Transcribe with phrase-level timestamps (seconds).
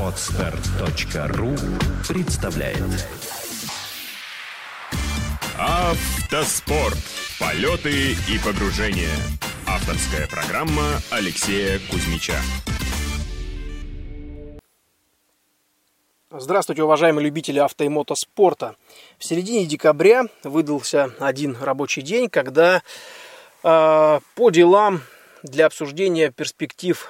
[0.00, 1.54] Отстар.ру
[2.08, 2.78] представляет
[5.58, 6.96] Автоспорт.
[7.38, 9.14] Полеты и погружения.
[9.66, 12.36] Авторская программа Алексея Кузьмича.
[16.30, 18.76] Здравствуйте, уважаемые любители авто и мотоспорта.
[19.18, 22.82] В середине декабря выдался один рабочий день, когда
[23.62, 25.02] э, по делам
[25.42, 27.06] для обсуждения перспектив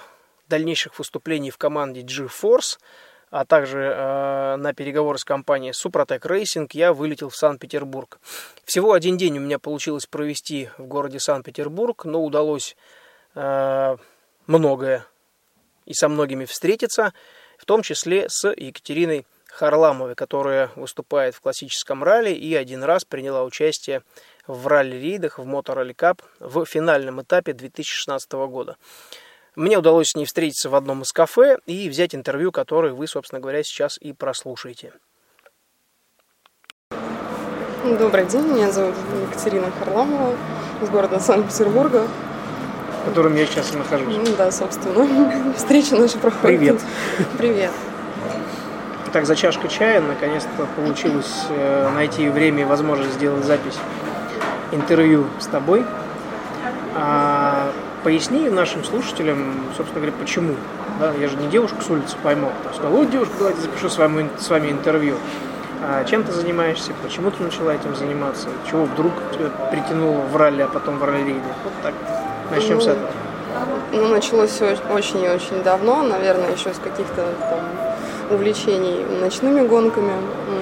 [0.50, 2.78] дальнейших выступлений в команде G-Force,
[3.30, 8.18] а также э, на переговоры с компанией Suprotec Racing я вылетел в Санкт-Петербург.
[8.64, 12.76] Всего один день у меня получилось провести в городе Санкт-Петербург, но удалось
[13.34, 13.96] э,
[14.46, 15.06] многое
[15.86, 17.12] и со многими встретиться,
[17.56, 23.44] в том числе с Екатериной Харламовой, которая выступает в классическом ралли и один раз приняла
[23.44, 24.02] участие
[24.46, 28.76] в ралли-рейдах в Motor Rally в финальном этапе 2016 года.
[29.56, 33.40] Мне удалось с ней встретиться в одном из кафе и взять интервью, которое вы, собственно
[33.40, 34.92] говоря, сейчас и прослушаете.
[37.98, 38.94] Добрый день, меня зовут
[39.30, 40.36] Екатерина Харламова
[40.82, 42.06] из города Санкт-Петербурга.
[43.02, 44.14] В котором я сейчас и нахожусь.
[44.36, 45.54] Да, собственно.
[45.56, 46.58] Встреча наша проходит.
[46.58, 46.80] Привет.
[47.38, 47.70] Привет.
[49.08, 53.78] Итак, за чашкой чая наконец-то получилось э, найти время и возможность сделать запись
[54.70, 55.84] интервью с тобой.
[58.02, 60.54] Поясни нашим слушателям, собственно говоря, почему.
[60.98, 62.50] Да, я же не девушку с улицы поймал.
[62.64, 65.16] Там сказал, вот девушка, давайте запишу с вами, с вами интервью.
[65.82, 70.62] А чем ты занимаешься, почему ты начала этим заниматься, чего вдруг тебя притянуло в ралли,
[70.62, 71.40] а потом в ралли-рейде.
[71.64, 71.94] Вот так.
[72.50, 73.08] Начнем с этого.
[73.92, 74.60] Ну, началось
[74.94, 77.60] очень и очень давно, наверное, еще с каких-то там
[78.30, 80.12] увлечений ночными гонками,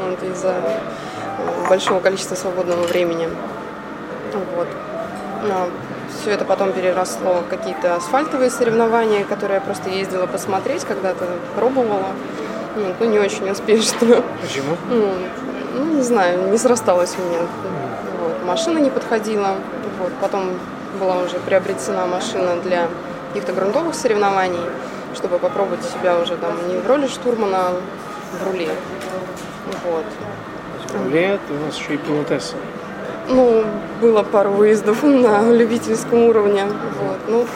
[0.09, 3.29] вот, из-за э, большого количества свободного времени.
[4.57, 4.69] Вот.
[6.21, 12.13] Все это потом переросло в какие-то асфальтовые соревнования, которые я просто ездила посмотреть, когда-то пробовала.
[12.75, 14.23] Вот, ну, не очень успешно.
[14.41, 14.77] Почему?
[14.89, 15.15] Ну,
[15.75, 17.41] ну, не знаю, не срасталось у меня.
[18.21, 18.45] Вот.
[18.45, 19.57] Машина не подходила.
[19.99, 20.13] Вот.
[20.21, 20.53] Потом
[20.99, 22.89] была уже приобретена машина для
[23.29, 24.61] каких-то грунтовых соревнований,
[25.15, 27.81] чтобы попробовать себя уже там не в роли штурмана, а
[28.41, 28.71] в руле.
[29.85, 30.05] Вот.
[30.89, 32.57] В руле ты у нас еще и пилотесса.
[33.29, 33.65] Ну,
[34.01, 36.65] было пару выездов на любительском уровне.
[36.65, 37.19] Вот.
[37.29, 37.47] Ну,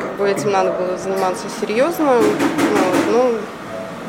[0.00, 2.12] как бы этим надо было заниматься серьезно.
[2.14, 2.96] Вот.
[3.10, 3.34] Ну,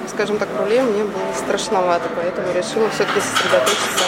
[0.07, 4.05] скажем так, в руле мне было страшновато, поэтому решила все-таки сосредоточиться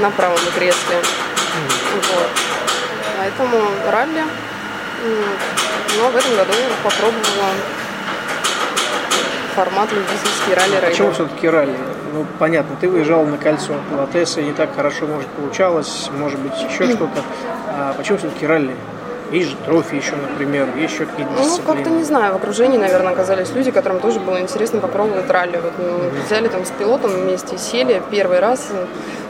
[0.00, 0.96] на правом кресле.
[1.94, 2.28] Вот.
[3.18, 3.58] Поэтому
[3.90, 4.20] ралли.
[4.20, 5.24] М,
[5.96, 6.52] Ну, в этом году
[6.84, 7.48] попробовала
[9.58, 11.14] формат любительский ралли А Почему рейд.
[11.14, 11.74] все-таки ралли?
[12.14, 16.86] Ну, понятно, ты выезжал на кольцо, пилотесса не так хорошо, может, получалось, может быть, еще
[16.94, 17.22] что-то.
[17.68, 18.74] А почему все-таки ралли?
[19.32, 23.12] Есть же трофи еще, например, есть еще какие-то Ну, как-то не знаю, в окружении, наверное,
[23.12, 25.60] оказались люди, которым тоже было интересно попробовать ралли.
[25.62, 28.70] Вот, ну, взяли там с пилотом вместе, сели первый раз,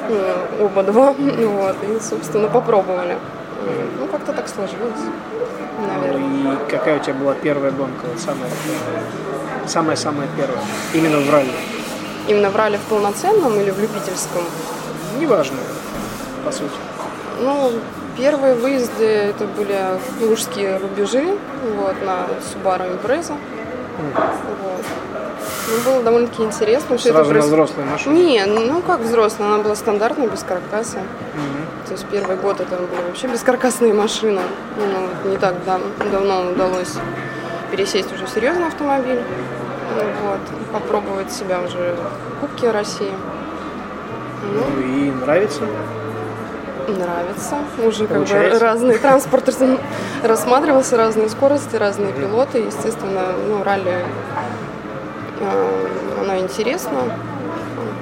[0.08, 3.16] ну, оба два, ну, вот, и, собственно, попробовали.
[3.98, 5.02] Ну, как-то так сложилось,
[5.88, 6.54] наверное.
[6.54, 9.02] И какая у тебя была первая гонка, вот самая первая?
[9.68, 10.60] Самая-самая первая.
[10.94, 11.52] Именно в ралли.
[12.26, 14.42] Именно в ралли в полноценном или в любительском?
[15.18, 15.58] Неважно,
[16.44, 16.72] по сути.
[17.40, 17.72] Ну,
[18.16, 19.78] первые выезды это были
[20.20, 21.36] лужские рубежи,
[21.76, 23.34] вот, на Subaru Impreza.
[24.62, 24.84] Вот.
[25.68, 26.96] Ну, было довольно-таки интересно.
[26.98, 28.14] что это Сразу на взрослой машине.
[28.24, 30.98] Не, ну как взрослая, она была стандартная, без каркаса.
[30.98, 31.86] Мгм.
[31.86, 34.40] То есть первый год это были вообще бескаркасные машины.
[34.76, 35.80] Ну, не так дав-
[36.10, 36.94] давно удалось
[37.70, 39.20] пересесть уже серьезный автомобиль.
[39.94, 40.40] Вот,
[40.72, 43.12] попробовать себя уже в Кубке России.
[44.42, 45.62] Ну, Ну и нравится.
[46.88, 47.56] нравится.
[47.84, 48.60] Уже как бы Получается?
[48.60, 49.52] разные транспорты
[50.22, 52.58] рассматривался, разные скорости, разные пилоты.
[52.58, 54.04] Естественно, ну, ралли
[55.40, 55.86] э,
[56.20, 56.98] оно интересно.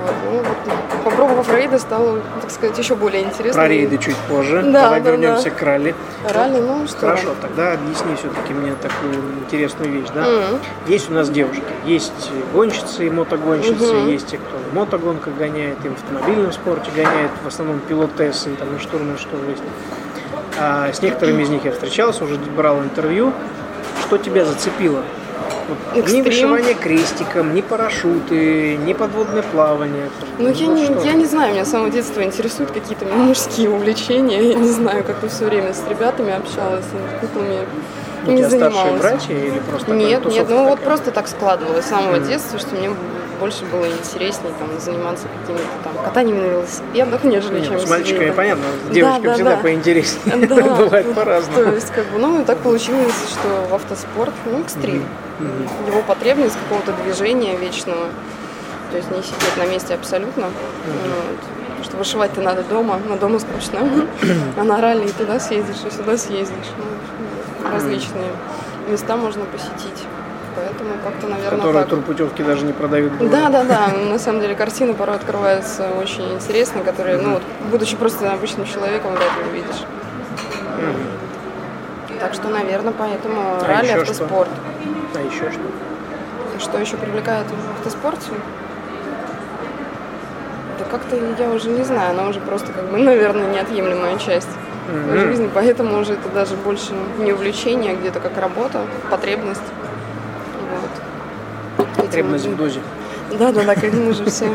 [0.07, 3.61] Вот, ну, вот, попробовав рейды, стало, так сказать, еще более интересно.
[3.61, 4.63] Про рейды чуть позже.
[4.63, 5.51] Да, Давай да, вернемся да.
[5.51, 5.95] к ралли.
[6.29, 7.01] Ралли, ну что?
[7.01, 9.15] Хорошо, тогда объясни все-таки мне такую
[9.45, 10.23] интересную вещь, да?
[10.23, 10.61] Мгм.
[10.87, 14.09] Есть у нас девушки, есть гонщицы и мотогонщицы, Мгм.
[14.09, 18.75] есть те, кто в мотогонках гоняет, и в автомобильном спорте гоняет, в основном пилотессы, там
[18.77, 19.63] и штурман, что есть.
[20.59, 23.33] А с некоторыми из них я встречался, уже брал интервью.
[24.07, 25.03] Что тебя зацепило?
[25.69, 26.25] Вот ни Экстрим.
[26.25, 30.09] вышивание крестиком, ни парашюты, ни подводное плавание.
[30.39, 31.01] Ну, я не, что?
[31.05, 34.41] я не знаю, меня с самого детства интересуют какие-то мужские увлечения.
[34.51, 37.59] Я не знаю, как-то все время с ребятами общалась, с куклами
[38.27, 39.01] У не тебя старшие занималась.
[39.01, 40.85] братья или просто Нет, нет, ну вот такая?
[40.87, 42.91] просто так складывалось с самого детства, что мне
[43.39, 48.25] больше было интереснее там заниматься какими-то там катанием на велосипедах, нежели Нет, чем с мальчиками
[48.25, 48.37] сидеть.
[48.37, 49.63] понятно, с девочками да, всегда да.
[49.63, 50.47] поинтереснее.
[50.47, 50.55] Да.
[50.77, 51.73] Бывает То по-разному.
[51.75, 55.05] есть, как бы, ну, и так получилось, что в автоспорт, ну, экстрим.
[55.87, 58.09] Его потребность какого-то движения вечного.
[58.91, 60.45] То есть не сидеть на месте абсолютно.
[60.45, 61.85] Вот.
[61.85, 63.81] Что вышивать-то надо дома, но дома скучно.
[64.57, 66.71] А на ралли и туда съездишь, и сюда съездишь.
[66.79, 68.31] Ну, различные
[68.89, 70.05] места можно посетить.
[70.57, 71.91] Поэтому как-то, наверное, Которые так.
[71.91, 73.13] турпутевки даже не продают.
[73.31, 73.89] Да, да, да.
[73.89, 79.13] На самом деле картины порой открываются очень интересные, которые, ну, вот, будучи просто обычным человеком,
[79.13, 79.85] вряд ли увидишь.
[82.19, 84.49] Так что, наверное, поэтому А ралли, автоспорт.
[85.15, 85.61] А еще что?
[86.59, 88.31] Что еще привлекает в автоспорте?
[90.79, 94.49] Да как-то я уже не знаю, она уже просто как бы, наверное, неотъемлемая часть
[94.89, 95.19] Мгм.
[95.19, 99.63] жизни, поэтому уже это даже больше не увлечение, а где-то как работа, потребность.
[102.17, 102.81] Потребность в дозе.
[103.39, 104.51] Да, да, да, как мы же все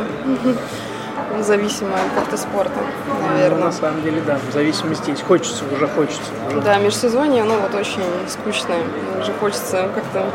[1.41, 3.65] зависимы от автоспорта, Ну, наверное.
[3.65, 5.21] на самом деле, да, в зависимости есть.
[5.23, 6.21] Хочется, уже хочется.
[6.49, 6.61] Уже.
[6.61, 8.79] Да, межсезонье, оно вот очень скучное.
[9.21, 10.25] Уже хочется как-то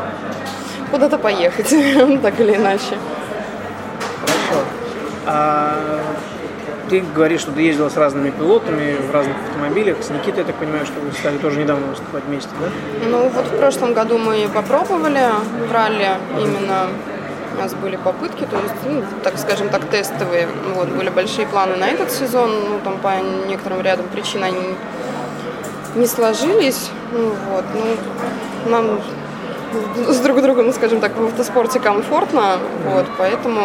[0.89, 1.67] куда-то поехать,
[2.21, 2.97] так или иначе.
[4.21, 4.65] Хорошо.
[5.25, 5.99] А
[6.89, 9.97] ты говоришь, что ты ездила с разными пилотами в разных автомобилях.
[10.01, 12.67] С Никитой, я так понимаю, что вы стали тоже недавно выступать вместе, да?
[13.09, 15.25] Ну вот в прошлом году мы попробовали
[15.67, 16.87] в ралли именно
[17.57, 20.47] у нас были попытки, то есть, ну, так скажем так, тестовые.
[20.75, 23.13] Вот, были большие планы на этот сезон, ну, там по
[23.47, 24.75] некоторым рядам причин они
[25.95, 26.91] не сложились.
[27.11, 29.01] Ну, вот, ну, нам
[30.07, 33.61] с друг другом, ну, скажем так, в автоспорте комфортно, вот, поэтому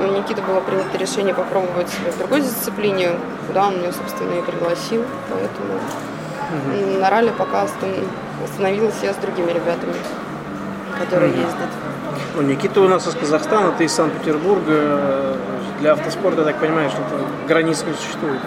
[0.00, 3.10] у Никиты было принято решение попробовать в другой дисциплине,
[3.46, 5.78] куда он меня, собственно, и пригласил, поэтому
[7.00, 8.08] на ралли пока остан-
[8.44, 9.94] остановилась я с другими ребятами,
[10.98, 11.70] которые ездят.
[12.34, 15.36] Ну, Никита у нас из Казахстана, ты из Санкт-Петербурга.
[15.80, 17.00] Для автоспорта, я так понимаю, что
[17.48, 18.40] границ не существует.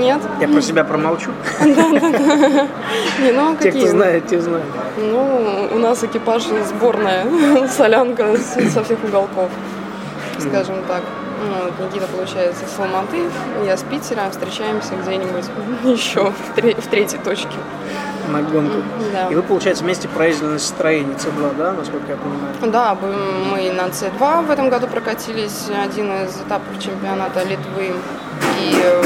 [0.00, 1.30] Нет, Я про себя промолчу.
[1.62, 3.82] не, ну Те, какие?
[3.82, 4.66] кто знает, те знают.
[4.98, 7.24] Ну, у нас экипаж сборная,
[7.68, 9.50] солянка со всех уголков,
[10.38, 11.02] скажем так.
[11.46, 13.18] Ну, вот Никита, получается, с Алматы,
[13.64, 15.44] я с Питера, встречаемся где-нибудь
[15.84, 17.56] еще в третьей точке.
[18.28, 18.82] На гонку.
[19.12, 19.28] Да.
[19.28, 22.54] И вы, получается, вместе проездили на строении С2, да, насколько я понимаю?
[22.72, 22.96] Да,
[23.50, 27.92] мы на С2 в этом году прокатились, один из этапов чемпионата Литвы.
[28.60, 29.02] И э,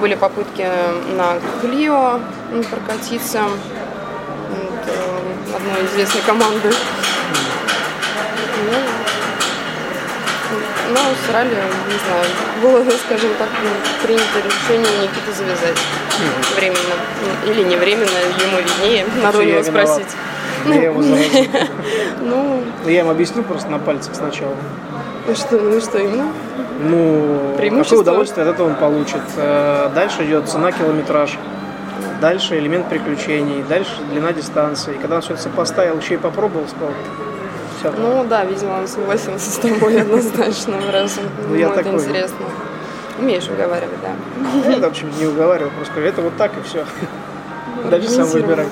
[0.00, 0.66] были попытки
[1.16, 2.20] на Клио
[2.70, 3.40] прокатиться
[4.86, 6.70] э, одной известной команды.
[8.70, 8.78] Ну,
[10.94, 12.26] ну, с ралли, не знаю,
[12.62, 15.78] было, скажем так, м, принято решение Никиту завязать
[16.56, 16.94] временно.
[17.46, 20.08] Ну, Или не временно, ему виднее, надо у него спросить.
[20.66, 21.46] Я его заразил.
[22.20, 24.54] Ну, Ну, Я им объясню просто на пальцах сначала.
[25.26, 26.32] Ну что, ну что именно?
[26.80, 29.20] Ну, какое удовольствие от этого он получит.
[29.36, 31.36] Э, Дальше идет цена километраж.
[32.20, 33.62] Дальше элемент приключений.
[33.68, 34.94] Дальше длина дистанции.
[35.00, 36.90] Когда он все это сопоставил, еще и попробовал, сказал,
[37.90, 38.00] все.
[38.00, 41.18] Ну да, видимо, он согласился с тобой однозначно, раз
[41.48, 41.94] Ну, я такой.
[41.94, 42.46] интересно.
[43.18, 44.70] Умеешь уговаривать, да.
[44.70, 46.84] Я там чем-то не уговаривал, просто говорю, это вот так и все.
[47.90, 48.66] Дальше сам выбирай.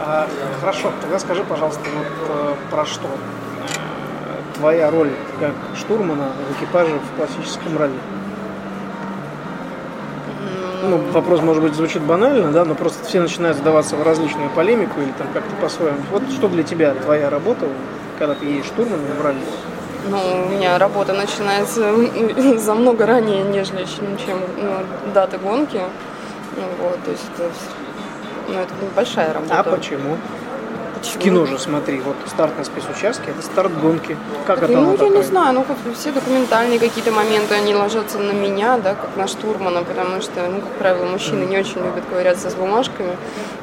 [0.00, 0.26] А,
[0.60, 3.06] хорошо, тогда скажи, пожалуйста, вот э, про что?
[3.06, 7.94] Э, Твоя роль как штурмана в экипаже в классическом ралли.
[10.84, 15.00] Ну, вопрос, может быть, звучит банально, да, но просто все начинают задаваться в различную полемику
[15.00, 15.98] или там как-то по-своему.
[16.10, 17.66] Вот что для тебя твоя работа,
[18.18, 19.38] когда ты едешь штурманом в ралли?
[20.08, 21.94] Ну, у меня работа начинается
[22.58, 24.78] за много ранее, нежели чем, чем, ну,
[25.14, 25.80] даты гонки.
[26.56, 27.50] Ну, вот, то есть это,
[28.48, 29.60] ну, это большая работа.
[29.60, 30.16] А почему?
[31.02, 34.16] В кино же смотри, вот старт на спецучастке, это старт гонки.
[34.46, 35.16] Как Так, это ну, я такое?
[35.18, 39.26] не знаю, ну, как все документальные какие-то моменты, они ложатся на меня, да, как на
[39.26, 43.16] штурмана, потому что, ну, как правило, мужчины не очень любят ковыряться с бумажками,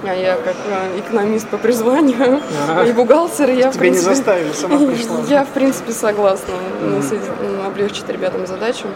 [0.03, 2.83] а я как э, экономист по призванию Ага.
[2.85, 5.17] и бухгалтер, я, Тебя не принципе, заставили, сама пришла.
[5.29, 8.87] Я, в принципе, согласна ну, м, облегчить ребятам задачу,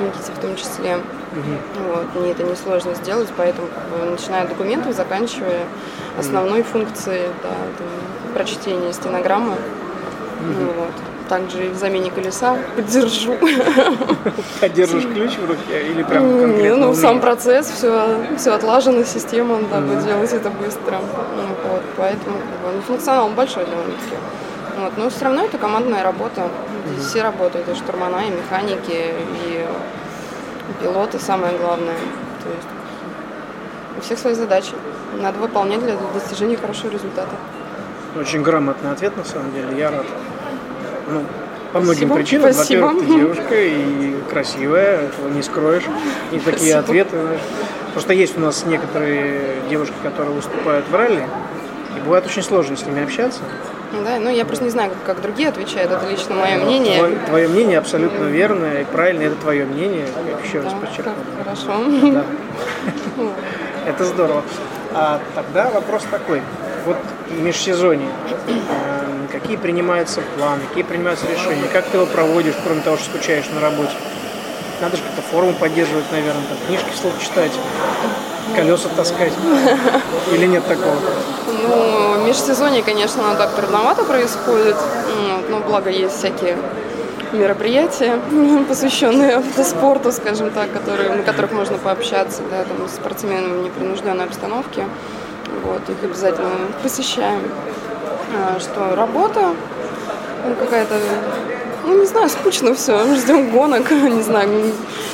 [0.00, 0.98] Никите в том числе.
[1.88, 3.68] Вот, мне это несложно сделать, поэтому
[4.10, 5.66] начиная от документов, заканчивая
[6.18, 9.54] основной функцией да, там, прочтения стенограммы.
[10.42, 10.90] Ну, вот.
[11.28, 13.36] Также и в замене колеса поддержу.
[14.60, 17.22] А держишь ключ в руке или прям Не, конкретно ну, сам умеешь?
[17.22, 20.98] процесс, все, все отлажено, система, дабы делать это быстро.
[21.36, 24.16] Ну, вот, поэтому ну, функционал большой довольно-таки.
[24.78, 26.48] Вот, но все равно это командная работа.
[26.92, 29.14] Здесь все работают, и штурмана, и механики,
[29.46, 29.66] и
[30.80, 31.96] пилоты, самое главное.
[32.42, 32.68] То есть
[33.98, 34.72] у всех свои задачи.
[35.20, 37.34] Надо выполнять для достижения хорошего результата.
[38.18, 40.06] Очень грамотный ответ, на самом деле, я рад.
[41.08, 41.24] Ну,
[41.72, 42.14] По многим Спасибо.
[42.14, 42.52] причинам.
[42.52, 42.80] Спасибо.
[42.86, 45.84] Во-первых, ты девушка и красивая, этого не скроешь.
[46.32, 46.78] И такие Спасибо.
[46.78, 47.20] ответы.
[47.20, 47.40] знаешь.
[47.92, 51.26] Просто есть у нас некоторые девушки, которые выступают в ралли,
[51.96, 53.40] и бывает очень сложно с ними общаться.
[53.92, 56.98] Да, ну я просто не знаю, как, как другие отвечают, это лично мое мнение.
[56.98, 60.06] Твое, твое мнение абсолютно верное и правильное, это твое мнение,
[60.44, 61.12] еще раз Да, подчеркну.
[61.36, 62.12] как хорошо.
[62.12, 62.24] Да.
[63.86, 64.42] Это здорово.
[64.92, 66.42] А тогда вопрос такой.
[66.84, 66.96] Вот
[67.28, 68.08] в межсезонье
[68.48, 73.46] эм, какие принимаются планы, какие принимаются решения, как ты его проводишь, кроме того, что скучаешь
[73.54, 73.92] на работе?
[74.80, 77.52] Надо же как-то форму поддерживать, наверное, там, книжки вслух читать,
[78.54, 79.32] колеса таскать.
[80.32, 80.96] Или нет такого?
[81.46, 84.76] Ну, в межсезонье, конечно, так трудновато происходит,
[85.48, 86.56] но благо есть всякие
[87.32, 88.18] мероприятия,
[88.68, 94.24] посвященные автоспорту, скажем так, которые, на которых можно пообщаться, да, там, с спортсменами в непринужденной
[94.24, 94.84] обстановке.
[95.64, 96.50] Вот, их обязательно
[96.82, 97.42] посещаем.
[98.36, 99.54] А, Что работа,
[100.46, 100.94] ну, какая-то,
[101.84, 104.72] ну, не знаю, скучно все, ждем гонок, не знаю,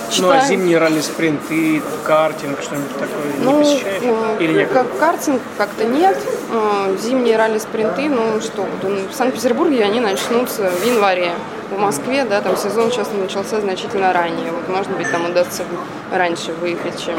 [0.08, 0.42] Ну, читаем.
[0.42, 3.08] а зимние ралли-спринты, картинг, что-нибудь такое
[3.42, 4.02] Ну, не посещаешь?
[4.02, 4.70] э, Или нет?
[4.72, 6.16] как картинг как-то нет.
[6.52, 11.32] Э, Зимние ралли-спринты, ну что, ну, в Санкт-Петербурге они начнутся в январе.
[11.70, 14.52] В Москве, да, там сезон сейчас начался значительно ранее.
[14.52, 15.64] Вот, может быть, там удастся
[16.12, 17.16] раньше выехать, чем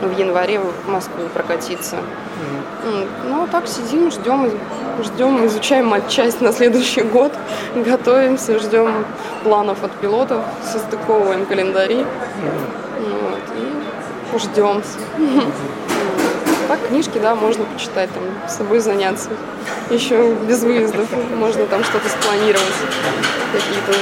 [0.00, 1.96] в январе в Москву прокатиться.
[3.24, 4.50] Ну, так сидим, ждем,
[5.02, 7.32] ждем, изучаем матчасть на следующий год,
[7.74, 9.04] готовимся, ждем
[9.42, 12.06] планов от пилотов, состыковываем календари.
[12.98, 14.82] Вот, и ждем.
[16.68, 19.30] Так, книжки, да, можно почитать, там, с собой заняться.
[19.90, 22.74] Еще без выездов можно там что-то спланировать.
[23.52, 23.98] Какие-то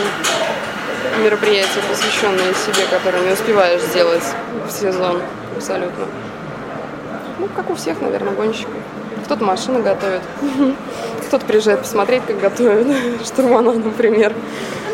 [1.18, 4.23] мероприятия, посвященные себе, которые не успеваешь сделать
[4.66, 5.20] в сезон
[5.56, 6.04] абсолютно.
[7.38, 8.73] Ну, как у всех, наверное, гонщиков.
[9.25, 10.23] Кто-то машину готовит,
[11.26, 12.87] кто-то приезжает посмотреть, как готовят
[13.25, 14.32] штурмана, например.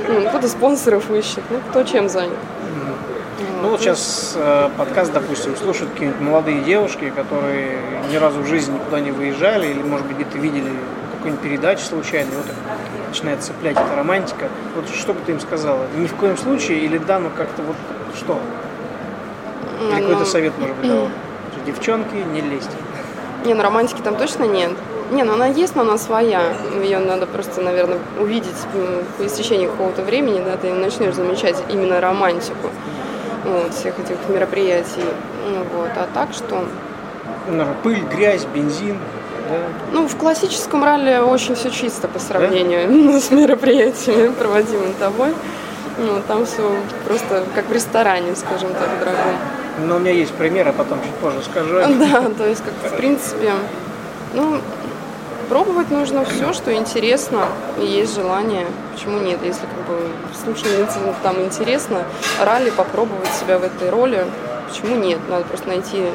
[0.08, 2.38] Ну, Кто-то спонсоров ищет, ну, кто чем занят.
[3.62, 7.78] Ну вот сейчас э, подкаст, допустим, слушают какие-нибудь молодые девушки, которые
[8.10, 10.72] ни разу в жизни никуда не выезжали, или, может быть, где-то видели
[11.22, 14.48] какую-нибудь передачу случайно, и вот их начинает цеплять эта романтика.
[14.74, 15.86] Вот что бы ты им сказала?
[15.96, 17.76] Ни в коем случае, или да, ну как-то вот
[18.16, 18.40] что?
[19.80, 21.08] Или Ну, какой-то совет, может быть, дала?
[21.66, 22.72] Девчонки, не лезьте.
[23.44, 24.72] Не, ну романтики там точно нет.
[25.12, 26.42] Не, ну она есть, но она своя.
[26.82, 28.56] Ее надо просто, наверное, увидеть
[29.18, 32.70] по истечении какого-то времени, да, ты начнешь замечать именно романтику
[33.44, 35.04] вот, всех этих мероприятий.
[35.48, 35.90] Ну, Вот.
[35.96, 36.64] А так что?
[37.48, 38.96] Ну, пыль, грязь, бензин?
[39.92, 45.34] Ну, в классическом ралли очень все чисто по сравнению с мероприятиями, проводимыми тобой.
[45.98, 46.74] Ну, там все
[47.06, 49.36] просто как в ресторане, скажем так, дорогом.
[49.86, 51.74] Но у меня есть пример, а потом чуть позже скажу.
[51.98, 53.52] Да, то есть, как в принципе,
[54.34, 54.58] ну,
[55.48, 57.44] пробовать нужно все, что интересно,
[57.78, 58.66] и есть желание.
[58.94, 59.38] Почему нет?
[59.44, 60.08] Если как бы
[60.42, 62.04] слушательнице там интересно,
[62.42, 64.26] ралли попробовать себя в этой роли,
[64.68, 65.18] почему нет?
[65.28, 66.06] Надо просто найти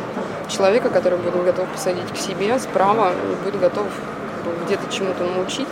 [0.50, 3.14] человека, который будет готов посадить к себе справа
[3.44, 3.86] будет готов
[4.66, 5.68] где-то чему-то научить,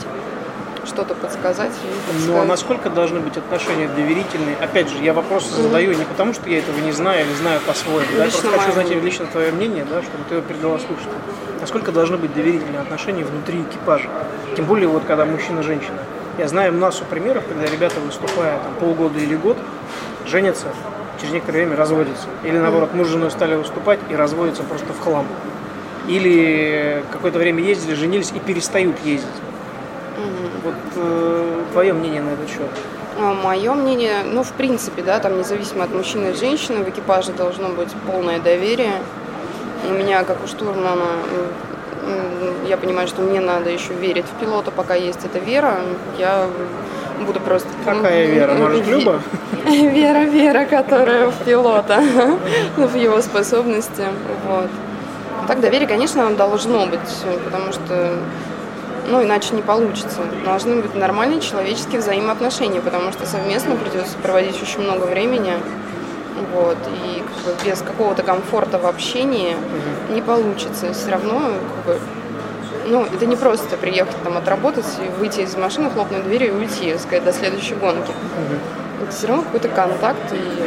[0.86, 1.72] что-то подсказать.
[2.27, 4.55] Ну а насколько должны быть отношения доверительные?
[4.58, 8.08] Опять же, я вопросы задаю не потому, что я этого не знаю или знаю по-своему.
[8.17, 11.22] да, просто хочу знать лично твое мнение, да, чтобы ты его передала слушателям.
[11.62, 14.10] Насколько должны быть доверительные отношения внутри экипажа?
[14.55, 15.98] Тем более, вот когда мужчина-женщина.
[16.38, 19.58] Я знаю массу примеров, когда ребята, выступая там, полгода или год,
[20.25, 20.67] женятся,
[21.19, 22.27] через некоторое время разводятся.
[22.43, 25.25] Или наоборот, муж с женой стали выступать и разводятся просто в хлам.
[26.07, 29.27] Или какое-то время ездили, женились и перестают ездить.
[30.63, 32.69] Вот э, твое мнение на этот счет.
[33.17, 37.69] Мое мнение, ну, в принципе, да, там независимо от мужчины и женщины, в экипаже должно
[37.69, 39.01] быть полное доверие.
[39.89, 41.05] У меня, как у штурмана,
[42.67, 45.79] я понимаю, что мне надо еще верить в пилота, пока есть эта вера.
[46.17, 46.48] Я
[47.25, 47.69] буду просто...
[47.86, 48.53] Какая вера?
[48.53, 49.22] Может, Люба?
[49.65, 52.03] Вера, вера, которая в пилота,
[52.77, 54.03] в его способности.
[54.48, 54.69] Вот.
[55.48, 57.00] Так, доверие, конечно, должно быть,
[57.45, 58.13] потому что
[59.10, 60.22] ну, иначе не получится.
[60.43, 65.53] Должны быть нормальные человеческие взаимоотношения, потому что совместно придется проводить очень много времени.
[66.53, 69.55] Вот, и как бы, без какого-то комфорта в общении
[70.10, 70.93] не получится.
[70.93, 71.39] Все равно,
[71.86, 72.00] как бы,
[72.87, 76.97] ну, это не просто приехать там отработать и выйти из машины, хлопнуть дверью и уйти,
[76.97, 78.11] сказать, до следующей гонки.
[79.01, 80.63] Это все равно какой-то контакт и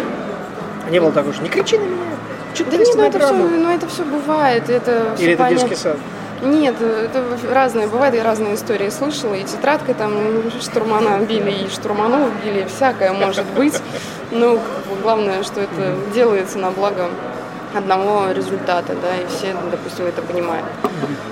[0.86, 2.04] А не было такого, что не кричи на меня.
[2.54, 3.60] Что да нет, ну это, все, работаешь?
[3.62, 5.68] ну это все бывает, это Или это понятно.
[5.68, 5.96] детский сад?
[6.42, 10.12] Нет, это разные, бывает, я разные истории слышала, и тетрадкой там
[10.60, 13.74] штурмана били, и штурманов били, всякое может быть.
[14.30, 14.58] Но
[15.02, 17.08] главное, что это делается на благо
[17.78, 20.66] одного результата, да, и все, допустим, это понимают.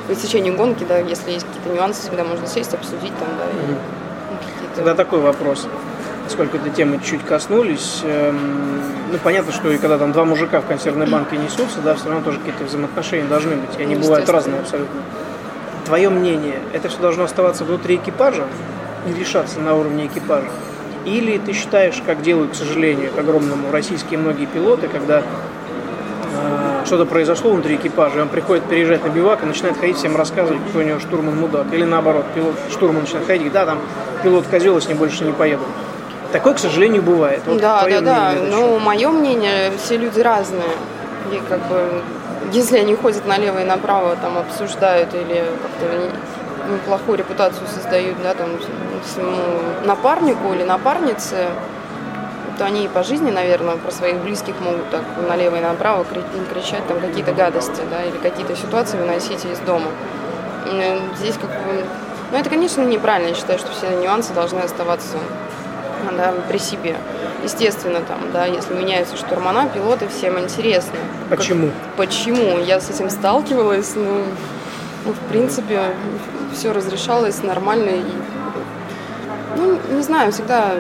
[0.08, 4.46] В течение гонки, да, если есть какие-то нюансы, всегда можно сесть, обсудить там, да, и
[4.46, 4.76] какие-то...
[4.76, 5.66] Тогда такой вопрос.
[6.24, 10.66] Поскольку этой темы чуть коснулись, эм, ну понятно, что и когда там два мужика в
[10.66, 13.78] консервной банке несутся, да, все равно тоже какие-то взаимоотношения должны быть.
[13.78, 14.32] И они бывают Естественно.
[14.32, 15.00] разные абсолютно.
[15.84, 18.44] Твое мнение, это все должно оставаться внутри экипажа
[19.06, 20.48] и решаться на уровне экипажа?
[21.04, 25.22] Или ты считаешь, как делают, к сожалению, к огромному российские многие пилоты, когда
[26.86, 30.62] что-то произошло внутри экипажа, и он приходит переезжать на бивак и начинает ходить всем рассказывать,
[30.66, 31.66] какой у него штурман мудак.
[31.72, 33.78] Или наоборот, пилот, штурман начинает ходить, да, там
[34.22, 35.64] пилот козел, с ним больше не поеду.
[36.32, 37.42] Такое, к сожалению, бывает.
[37.46, 38.32] Вот да, да, да.
[38.50, 40.62] Ну, мое мнение, все люди разные.
[41.32, 42.02] И как бы,
[42.52, 48.48] если они ходят налево и направо, там обсуждают или как-то неплохую репутацию создают, да, там
[49.04, 49.36] своему
[49.84, 51.46] напарнику или напарнице,
[52.58, 56.22] то они и по жизни, наверное, про своих близких могут так налево и направо кри-
[56.52, 59.86] кричать там какие-то гадости, да, или какие-то ситуации выносить из дома.
[60.66, 61.84] М, Здесь как бы...
[62.32, 63.28] Ну, это, конечно, неправильно.
[63.28, 65.16] Я считаю, что все нюансы должны оставаться
[66.16, 66.96] да, при себе.
[67.44, 70.94] Естественно, там, да, если меняются штурмана, пилоты, всем интересно.
[71.28, 71.70] Как- Почему?
[71.96, 72.58] почему?
[72.58, 74.22] Я с этим сталкивалась, ну,
[75.04, 75.82] ну, в принципе,
[76.54, 77.90] все разрешалось нормально.
[77.90, 78.02] И,
[79.56, 80.72] ну, не знаю, всегда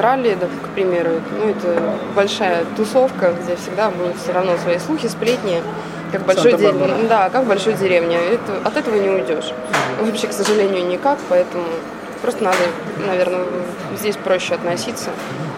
[0.00, 1.80] ралли, да, к примеру, ну, это
[2.14, 5.62] большая тусовка, где всегда будут все равно свои слухи, сплетни,
[6.12, 6.72] как большой де-
[7.08, 8.18] да, как большой деревне.
[8.18, 9.52] Это, от этого не уйдешь.
[10.00, 11.64] Вообще, к сожалению, никак, поэтому
[12.22, 12.58] просто надо,
[13.06, 13.44] наверное,
[13.98, 15.10] здесь проще относиться.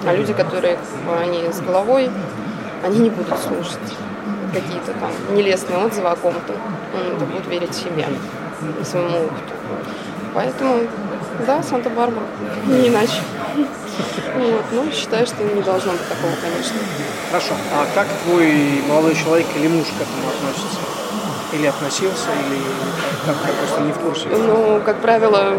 [0.06, 0.78] А люди, которые
[1.20, 2.10] они с головой,
[2.84, 3.78] они не будут слушать
[4.52, 6.54] какие-то там нелестные отзывы о ком-то.
[7.16, 8.04] Это будут верить себе
[8.84, 9.52] своему опыту.
[10.34, 10.74] Поэтому,
[11.46, 12.26] да, Санта-Барбара,
[12.66, 13.20] не иначе.
[14.36, 16.76] Вот, ну, считаю, что не должно быть такого, конечно.
[17.30, 17.54] Хорошо.
[17.72, 20.80] А как твой молодой человек или муж к этому относится?
[21.52, 22.60] Или относился, или
[23.26, 24.28] как, я просто не в курсе.
[24.28, 25.54] Ну, как правило,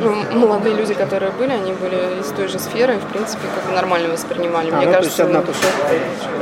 [0.00, 3.74] ну, молодые люди, которые были, они были из той же сферы, и, в принципе, как
[3.74, 4.70] нормально воспринимали.
[4.70, 5.86] А, Мне ну, кажется, то есть одна тусовка.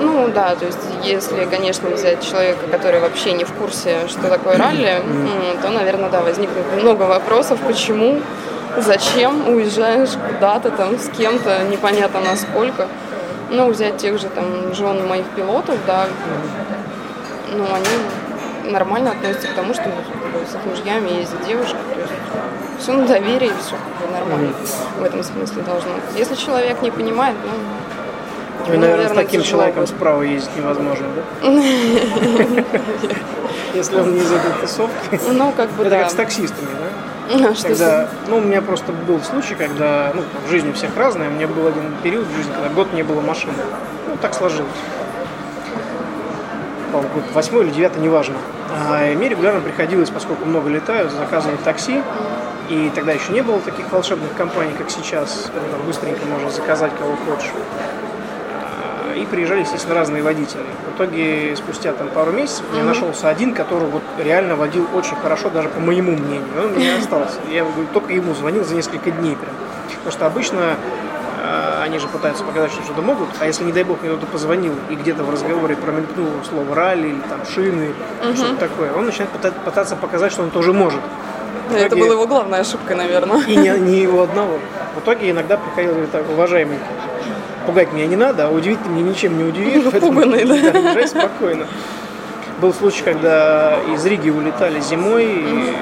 [0.01, 4.57] Ну да, то есть если, конечно, взять человека, который вообще не в курсе, что такое
[4.57, 5.03] ралли,
[5.63, 8.21] то, наверное, да, возникнет много вопросов, почему,
[8.79, 12.89] зачем уезжаешь куда-то там с кем-то, непонятно насколько.
[13.51, 16.07] Ну, взять тех же там жен моих пилотов, да,
[17.53, 22.13] ну, они нормально относятся к тому, что с их мужьями ездят девушки, то есть
[22.79, 24.53] все на доверии, все как бы нормально
[24.99, 25.91] в этом смысле должно.
[26.17, 29.95] Если человек не понимает, ну, Ну, и, ему, наверное, с таким человеком будет.
[29.97, 31.23] справа ездить невозможно, да?
[33.75, 35.21] Если он не из этой тусовки.
[35.31, 36.87] Ну, как бы, Это как с таксистами, да?
[37.55, 41.29] Что Когда, ну, у меня просто был случай, когда, ну, в жизни у всех разное,
[41.29, 43.55] у меня был один период в жизни, когда год не было машины.
[44.09, 44.71] Ну, так сложилось.
[46.93, 48.37] По-моему, год восьмой или девятый, неважно.
[48.73, 52.03] А, и мне регулярно приходилось, поскольку много летаю, заказывать такси.
[52.69, 57.15] И тогда еще не было таких волшебных компаний, как сейчас, там быстренько можно заказать кого
[57.27, 57.51] хочешь.
[58.53, 60.65] А, И приезжали, естественно, разные водители.
[60.93, 65.51] В итоге, спустя там пару месяцев, меня нашелся один, который вот реально водил очень хорошо,
[65.51, 66.43] даже по моему мнению.
[66.61, 67.39] Он меня остался.
[67.51, 69.55] Я говорю, только ему звонил за несколько дней прям.
[70.05, 70.77] Потому что обычно
[71.83, 74.75] они же пытаются показать, что что-то могут, а если, не дай бог, мне кто-то позвонил
[74.91, 77.93] и где-то в разговоре промелькнуло слово ралли или там шины,
[78.35, 81.01] что-то такое, он начинает пыта- пытаться показать, что он тоже может.
[81.69, 83.41] В Это итоге- была его главная ошибка, наверное.
[83.47, 84.59] и не, не его одного.
[84.95, 86.79] В итоге иногда приходил, говорит, так, уважаемый,
[87.67, 89.85] пугать меня не надо, а удивить ты меня ничем не удивишь.
[89.93, 90.55] Напуганный, да.
[90.55, 91.67] езжай спокойно.
[92.61, 95.75] Был случай, когда из Риги улетали зимой, и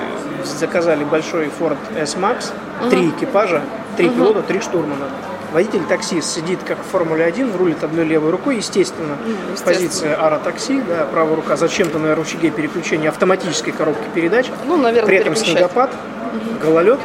[0.45, 2.51] заказали большой Ford S-Max,
[2.91, 3.61] три экипажа,
[3.97, 5.07] три пилота, три штурмана.
[5.55, 9.17] Водитель-таксист сидит как в Формуле 1, рулит одной левой рукой, естественно.
[9.25, 9.75] естественно.
[9.75, 14.49] Позиция ара-такси, да, правая рука зачем-то на рычаге переключения автоматической коробки передач.
[14.67, 15.93] Ну, наверное, При этом снегопад,
[16.61, 16.99] гололед.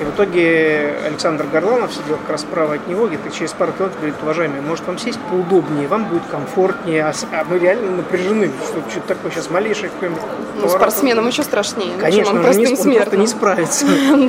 [0.00, 4.00] И в итоге Александр Горланов сидел как раз справа от него, где-то через пару километров
[4.00, 8.88] говорит, уважаемый, может вам сесть поудобнее, вам будет комфортнее, а, а мы реально напряжены, что
[8.88, 10.22] что-то такое сейчас малейшее какое-нибудь
[10.54, 10.80] Ну, поворот.
[10.80, 13.86] спортсменам еще страшнее, Конечно, он, он не, он просто не справится.
[14.12, 14.28] Он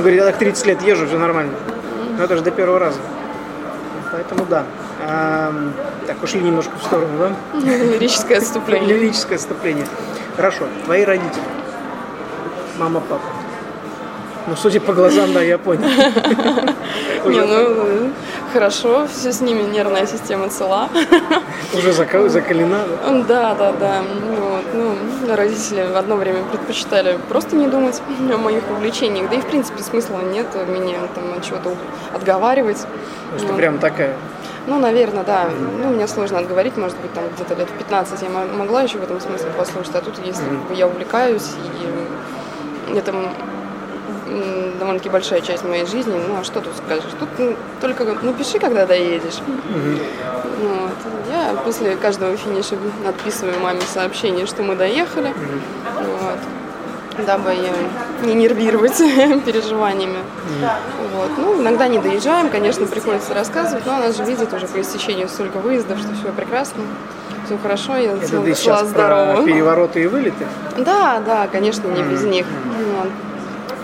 [0.00, 1.52] говорит, я так 30 лет езжу, все нормально.
[2.22, 3.00] Но это же до первого раза.
[4.12, 4.64] Поэтому да.
[6.06, 7.58] Так, ушли немножко в сторону, да?
[7.58, 8.96] Лирическое отступление.
[8.96, 9.88] Лирическое отступление.
[10.36, 11.42] Хорошо, твои родители.
[12.78, 13.24] Мама, папа.
[14.46, 15.82] Ну, судя по глазам, да, я понял.
[17.26, 18.12] Не, ну,
[18.52, 20.88] хорошо, все с ними, нервная система цела.
[21.76, 22.84] уже зака- закалена.
[23.28, 23.54] да?
[23.54, 24.02] Да, да.
[24.38, 28.00] Вот, ну, родители в одно время предпочитали просто не думать
[28.32, 29.28] о моих увлечениях.
[29.30, 31.74] Да и, в принципе, смысла нет меня там от чего-то
[32.14, 32.78] отговаривать.
[32.82, 33.56] То есть ты Вот.
[33.56, 34.14] прям такая.
[34.66, 35.48] Ну, наверное, да.
[35.82, 38.98] Ну, мне сложно отговорить, может быть, там где-то лет в 15 я мо- могла еще
[38.98, 41.50] в этом смысле послушать, а тут, если бы, я увлекаюсь,
[42.90, 43.12] и это
[44.78, 46.14] довольно-таки большая часть моей жизни.
[46.28, 47.10] Ну, а что тут скажешь?
[47.18, 49.40] Тут ну, только напиши, когда доедешь.
[50.60, 50.92] Вот.
[51.30, 55.32] Я после каждого финиша отписываю маме сообщение, что мы доехали.
[55.96, 57.26] Вот.
[57.26, 57.72] Дабы ее
[58.24, 58.96] не нервировать
[59.44, 60.18] переживаниями.
[61.14, 61.30] Вот.
[61.36, 65.58] Ну, иногда не доезжаем, конечно, приходится рассказывать, но она же видит уже по истечению столько
[65.58, 66.82] выездов, что все прекрасно,
[67.46, 69.44] все хорошо, я Это ты сейчас про здорова.
[69.44, 70.46] перевороты и вылеты?
[70.78, 72.46] Да, да, конечно, не без них.
[72.96, 73.08] Вот.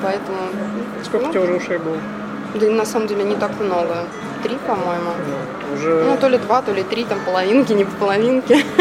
[0.02, 0.38] Поэтому,
[1.04, 1.96] Сколько у тебя уже ушей было?
[2.54, 4.04] да на самом деле не так много.
[4.42, 5.10] Три, по-моему.
[5.74, 8.64] Уже Ну, то ли два, то ли три, там половинки, не по половинке.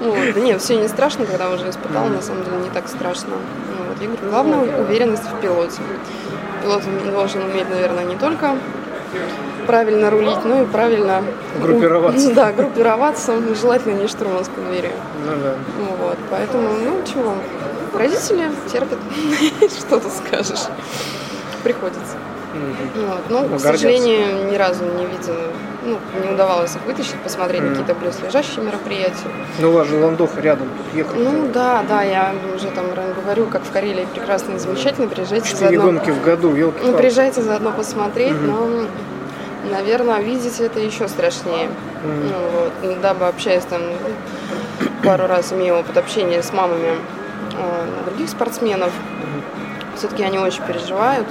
[0.00, 0.16] Вот.
[0.34, 3.34] Да нет, все не страшно, когда уже испытал, на самом деле не так страшно.
[3.78, 4.00] Ну, вот.
[4.00, 5.80] Я говорю, главное уверенность в пилоте.
[6.60, 6.82] Пилот
[7.12, 8.56] должен уметь, наверное, не только
[9.66, 11.22] правильно рулить, но и правильно
[11.60, 12.30] Группироваться.
[12.34, 14.90] Да, группироваться, желательно не штурманской дверью.
[15.24, 15.54] Ну да.
[16.00, 17.34] Вот, поэтому, ну чего,
[17.94, 18.98] родители терпят,
[19.78, 20.66] что тут скажешь,
[21.62, 22.16] приходится.
[22.96, 23.20] Вот.
[23.30, 23.72] Но, Ну, к гордятся.
[23.72, 25.38] сожалению, ни разу не видела,
[25.86, 29.30] ну, не удавалось их вытащить, посмотреть какие-то близлежащие мероприятия.
[29.58, 31.16] Ну у вас же Ландоха рядом, тут ехать.
[31.16, 32.84] Ну да, да, я уже там
[33.22, 35.92] говорю, как в Карелии прекрасно и замечательно, приезжайте Четыре заодно.
[36.00, 38.68] гонки в году, елки Ну, приезжайте заодно посмотреть, но,
[39.70, 41.68] наверное, видеть это еще страшнее.
[42.04, 43.80] Ну, вот, дабы общаясь там
[45.02, 46.98] пару раз имею опыт общения с мамами
[48.06, 48.90] других спортсменов,
[49.96, 51.26] все-таки они очень переживают.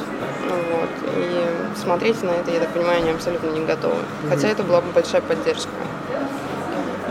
[0.48, 3.96] ну, вот, и смотреть на это, я так понимаю, они абсолютно не готовы.
[4.30, 5.70] Хотя это была бы большая поддержка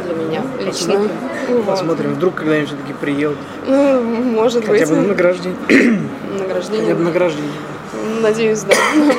[0.05, 0.99] для меня лично.
[1.49, 1.67] Вот.
[1.67, 3.39] Посмотрим, вдруг когда-нибудь все-таки приедут.
[3.67, 5.59] Ну, может Хотя быть, бы на награждение.
[6.39, 6.83] награждение.
[6.87, 7.53] Хотя бы награждение.
[8.23, 8.75] Надеюсь, да.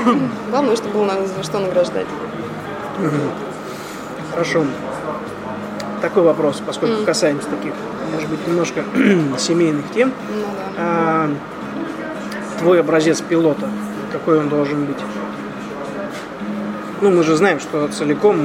[0.49, 2.07] Главное, чтобы было на- что награждать.
[4.31, 4.63] Хорошо.
[6.01, 7.73] Такой вопрос, поскольку касаемся таких,
[8.11, 8.83] может быть, немножко
[9.37, 10.09] семейных тем.
[10.29, 10.71] Ну да.
[10.77, 11.29] А,
[12.59, 13.69] твой образец пилота,
[14.11, 14.97] какой он должен быть?
[17.01, 18.37] Ну, мы же знаем, что целиком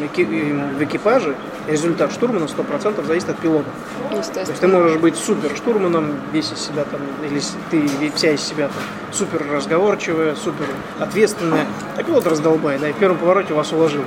[0.00, 1.36] в экипаже
[1.68, 3.68] результат штурмана 100% зависит от пилота.
[4.10, 8.40] То есть ты можешь быть супер штурманом, весь из себя там, или ты вся из
[8.40, 8.82] себя там
[9.12, 10.66] супер разговорчивая, супер
[10.98, 14.02] ответственная, а пилот раздолбай, да, и в первом повороте вас уложил.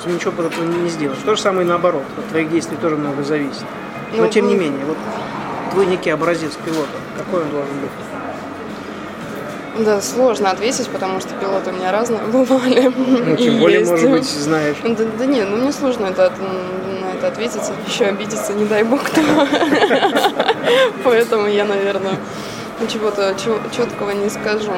[0.00, 1.18] Есть ничего под этого не сделаешь.
[1.26, 2.04] То же самое и наоборот.
[2.16, 3.64] От твоих действий тоже много зависит.
[4.16, 4.96] Но тем не менее, вот
[5.72, 7.90] твой некий образец пилота, какой он должен быть?
[9.84, 12.92] Да, сложно ответить, потому что пилоты у меня разные бывали.
[12.96, 13.90] Ну, тем более, есть.
[13.90, 14.76] может быть, знаешь.
[14.82, 16.32] Да, да не, ну мне сложно это,
[17.00, 19.20] на это ответить, еще обидеться, не дай бог кто.
[21.04, 22.16] Поэтому я, наверное,
[22.88, 24.72] чего-то четкого не скажу.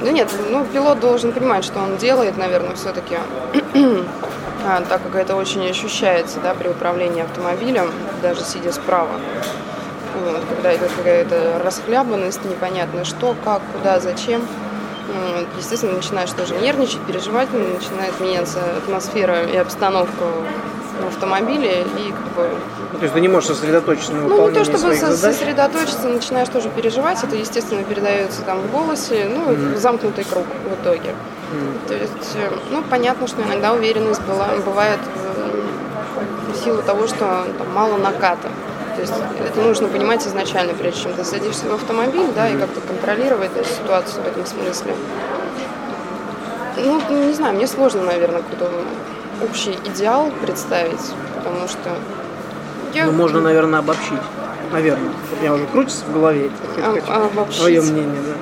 [0.00, 3.16] Да нет, ну пилот должен понимать, что он делает, наверное, все-таки,
[4.88, 7.90] так как это очень ощущается, да, при управлении автомобилем,
[8.22, 9.10] даже сидя справа.
[10.22, 14.42] Вот, когда идет какая-то расхлябанность, непонятно что, как, куда, зачем.
[15.58, 20.24] Естественно, начинаешь тоже нервничать, переживать, начинает меняться атмосфера и обстановка
[21.02, 22.48] в автомобиле, и как бы
[22.92, 25.36] Ну, То есть ты не можешь сосредоточиться на ну, не выполнении то чтобы со- задач.
[25.36, 31.14] сосредоточиться, начинаешь тоже переживать, это, естественно, передается там в голосе, ну, замкнутый круг в итоге.
[31.88, 35.62] То есть, э, ну, понятно, что иногда уверенность была, бывает э,
[36.52, 38.48] в силу того, что там, мало наката.
[38.94, 39.14] То есть
[39.48, 43.68] это нужно понимать изначально, прежде чем ты садишься в автомобиль, да, и как-то контролировать эту
[43.68, 44.94] ситуацию в этом смысле.
[46.76, 48.70] Ну, не знаю, мне сложно, наверное, какой-то
[49.42, 51.00] общий идеал представить,
[51.36, 51.90] потому что
[52.94, 53.06] я...
[53.06, 54.18] Ну, можно, наверное, обобщить.
[54.72, 55.10] Наверное.
[55.40, 57.58] Меня уже крутится в голове А- хочу- обобщить?
[57.60, 58.34] твое мнение, да.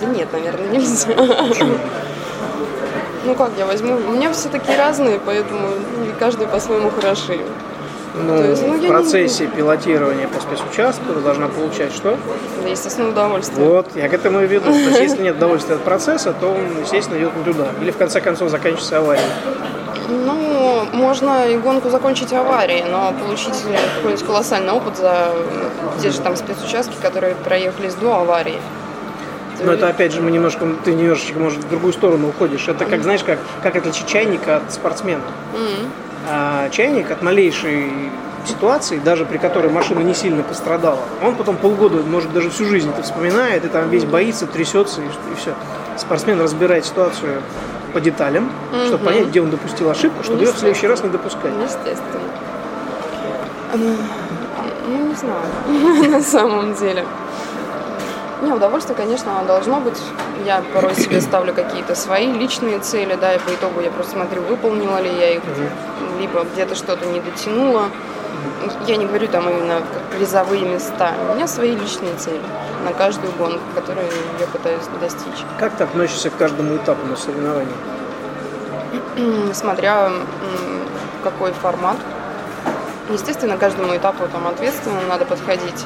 [0.00, 1.08] Да нет, наверное, нельзя.
[3.24, 3.96] Ну как я возьму?
[3.96, 5.68] У меня все такие разные, поэтому
[6.18, 7.38] каждый по-своему хороши.
[8.14, 12.16] Ну, То есть, ну, в не- процессе пилотирования по спецучастку ты должна получать что?
[12.62, 13.64] Да, естественно, удовольствие.
[13.66, 14.70] Вот, я к этому и веду.
[14.72, 17.68] То есть, если нет удовольствия от процесса, то он, естественно, идет не туда.
[17.80, 19.26] Или, в конце концов, заканчивается аварией.
[20.08, 23.54] Ну, можно и гонку закончить аварией, но получить
[23.96, 25.32] какой-нибудь колоссальный опыт за
[26.02, 28.58] те же там спецучастки, которые проехались до аварии.
[29.62, 32.66] Но это, опять же, мы немножко, ты немножечко, может, в другую сторону уходишь.
[32.66, 35.22] Это как, знаешь, как, как отличить чайника от спортсмена.
[36.28, 37.90] А чайник от малейшей
[38.46, 42.90] ситуации, даже при которой машина не сильно пострадала, он потом полгода, может даже всю жизнь
[42.90, 45.54] это вспоминает, и там весь боится, трясется, и, и все.
[45.96, 47.42] Спортсмен разбирает ситуацию
[47.92, 48.50] по деталям,
[48.86, 51.52] чтобы понять, где он допустил ошибку, чтобы ее в следующий раз не допускать.
[51.62, 52.20] Естественно.
[53.74, 53.96] Ну,
[55.08, 57.04] не знаю, на самом деле.
[58.42, 59.98] Не, удовольствие, конечно, оно должно быть.
[60.44, 64.42] Я порой себе ставлю какие-то свои личные цели, да, и по итогу я просто смотрю,
[64.42, 65.42] выполнила ли я их,
[66.18, 67.90] либо где-то что-то не дотянула.
[68.86, 69.82] я не говорю там именно
[70.16, 71.12] призовые места.
[71.30, 72.40] У меня свои личные цели
[72.84, 74.06] на каждую гонку, которую
[74.38, 75.44] я пытаюсь достичь.
[75.58, 77.74] Как ты относишься к каждому этапу на соревновании?
[79.52, 80.10] Смотря
[81.22, 81.96] какой формат.
[83.10, 85.84] Естественно, каждому этапу там ответственно надо подходить.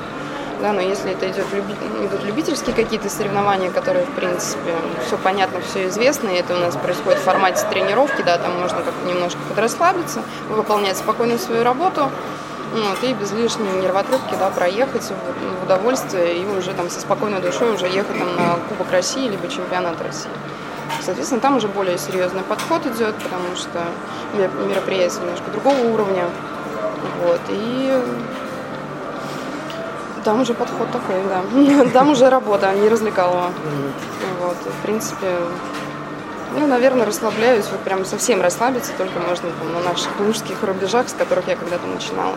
[0.61, 4.73] Да, но если это идет идут любительские какие-то соревнования, которые, в принципе,
[5.07, 8.79] все понятно, все известно, и это у нас происходит в формате тренировки, да, там можно
[8.79, 12.11] как-то немножко подрасслабиться, выполнять спокойно свою работу,
[12.73, 17.41] вот, и без лишней нервотрепки, да, проехать в, в удовольствие и уже там со спокойной
[17.41, 20.31] душой уже ехать там на Кубок России либо чемпионат России.
[21.01, 23.85] Соответственно, там уже более серьезный подход идет, потому что
[24.69, 26.25] мероприятие немножко другого уровня.
[27.23, 28.03] Вот, и
[30.25, 31.85] там уже подход такой, да.
[31.93, 33.51] Там уже работа, не развлекалово.
[34.41, 35.37] Вот, в принципе,
[36.59, 41.13] ну, наверное, расслабляюсь, вот прям совсем расслабиться только можно там, на наших мужских рубежах, с
[41.13, 42.35] которых я когда-то начинала.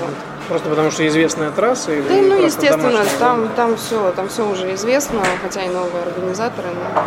[0.00, 0.14] Вот.
[0.48, 1.92] Просто потому что известная трасса?
[1.92, 6.68] Или да, ну, естественно, там, там, все, там все уже известно, хотя и новые организаторы,
[6.74, 7.02] но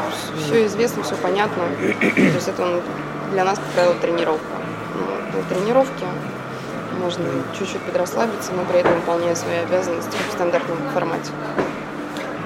[0.46, 1.64] все известно, все понятно.
[2.00, 2.82] То есть это
[3.32, 4.48] для нас, как правило, тренировка.
[4.96, 6.06] Ну, на тренировке
[7.04, 7.26] можно
[7.60, 11.32] чуть-чуть подрасслабиться, но при этом выполняя свои обязанности в стандартном формате.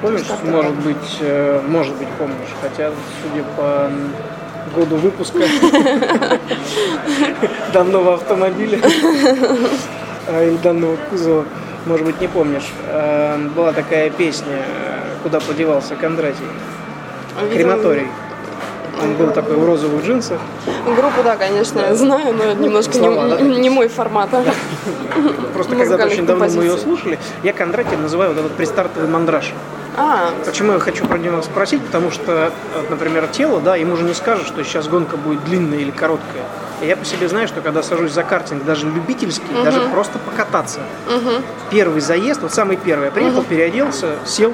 [0.01, 0.83] Помнишь, может так.
[0.83, 2.91] быть, э, может быть, помнишь, хотя,
[3.21, 3.91] судя по
[4.75, 5.39] году выпуска
[7.73, 8.79] данного автомобиля
[10.27, 11.45] э, или данного кузова,
[11.85, 14.63] может быть, не помнишь, э, была такая песня
[15.21, 16.45] «Куда подевался Кондратий?»
[17.53, 18.07] Крематорий.
[19.01, 20.39] Он был такой в розовых джинсах.
[20.85, 23.59] Группу, да, конечно, я знаю, но немножко Слова, не, да?
[23.59, 24.29] не мой формат.
[25.53, 29.53] Просто когда-то очень давно мы ее слушали, я Кондратьев называю вот этот пристартовый мандраж.
[29.99, 30.31] А.
[30.45, 31.83] Почему я хочу про него спросить?
[31.83, 32.51] Потому что,
[32.89, 36.43] например, тело, да, ему же не скажешь, что сейчас гонка будет длинная или короткая.
[36.81, 39.63] Я по себе знаю, что когда сажусь за картинг, даже любительский, угу.
[39.63, 41.41] даже просто покататься, угу.
[41.71, 43.47] первый заезд, вот самый первый, я приехал, угу.
[43.47, 44.53] переоделся, сел,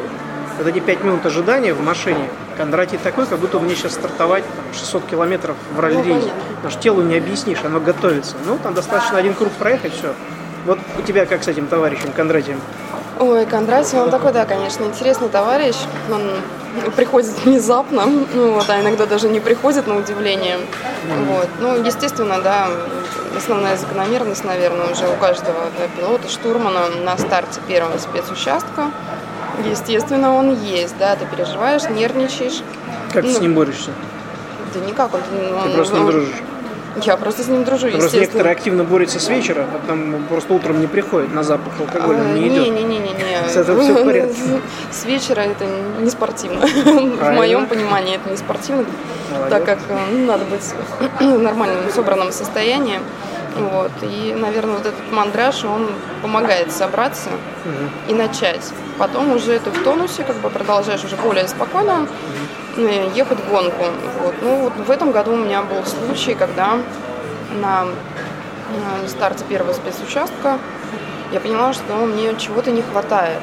[0.57, 4.65] вот эти пять минут ожидания в машине, Кондратий такой, как будто мне сейчас стартовать там,
[4.73, 5.81] 600 километров в.
[5.81, 6.21] Ну,
[6.55, 8.35] потому что телу не объяснишь, оно готовится.
[8.45, 10.13] Ну, там достаточно один круг проехать, все.
[10.65, 12.59] Вот у тебя как с этим товарищем Кондратием?
[13.19, 15.75] Ой, Кондратий, он такой, да, конечно, интересный товарищ.
[16.11, 20.57] Он приходит внезапно, ну вот, а иногда даже не приходит на удивление.
[20.57, 21.25] Mm-hmm.
[21.25, 21.47] Вот.
[21.59, 22.67] Ну, естественно, да,
[23.37, 28.91] основная закономерность, наверное, уже у каждого да, пилота, штурмана на старте первого спецучастка.
[29.69, 32.61] Естественно, он есть, да, ты переживаешь, нервничаешь.
[33.11, 33.91] Как ну, ты с ним борешься?
[34.73, 36.35] Да никак, он, ты он, просто он, ним дружишь?
[37.01, 40.79] Я просто с ним дружу, Просто некоторые активно борются с вечера, а там просто утром
[40.79, 42.67] не приходит на запах алкоголя, а, не идет.
[42.67, 43.49] Не-не-не-не.
[43.49, 44.41] С этого все в порядке.
[44.91, 45.65] С вечера это
[45.99, 46.65] не спортивно.
[46.67, 48.85] В моем понимании это не спортивно,
[49.49, 49.79] так как
[50.11, 50.63] ну, надо быть
[51.19, 52.99] в нормальном собранном состоянии.
[53.57, 53.91] Вот.
[54.01, 55.89] И, наверное, вот этот мандраж, он
[56.21, 58.11] помогает собраться угу.
[58.11, 58.71] и начать.
[58.97, 62.07] Потом уже ты в тонусе, как бы продолжаешь уже более спокойно
[62.77, 62.87] угу.
[63.15, 63.85] ехать в гонку.
[64.21, 64.35] Вот.
[64.41, 66.77] Ну, вот в этом году у меня был случай, когда
[67.61, 67.85] на
[69.07, 70.59] старте первого спецучастка
[71.31, 73.39] я поняла, что мне чего-то не хватает.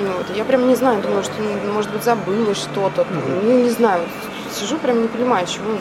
[0.00, 0.36] Вот.
[0.36, 1.34] Я прям не знаю, думаю, что,
[1.72, 3.06] может быть, забыла что-то.
[3.42, 4.02] Ну, не знаю.
[4.52, 5.78] Сижу, прям не понимаю, чего.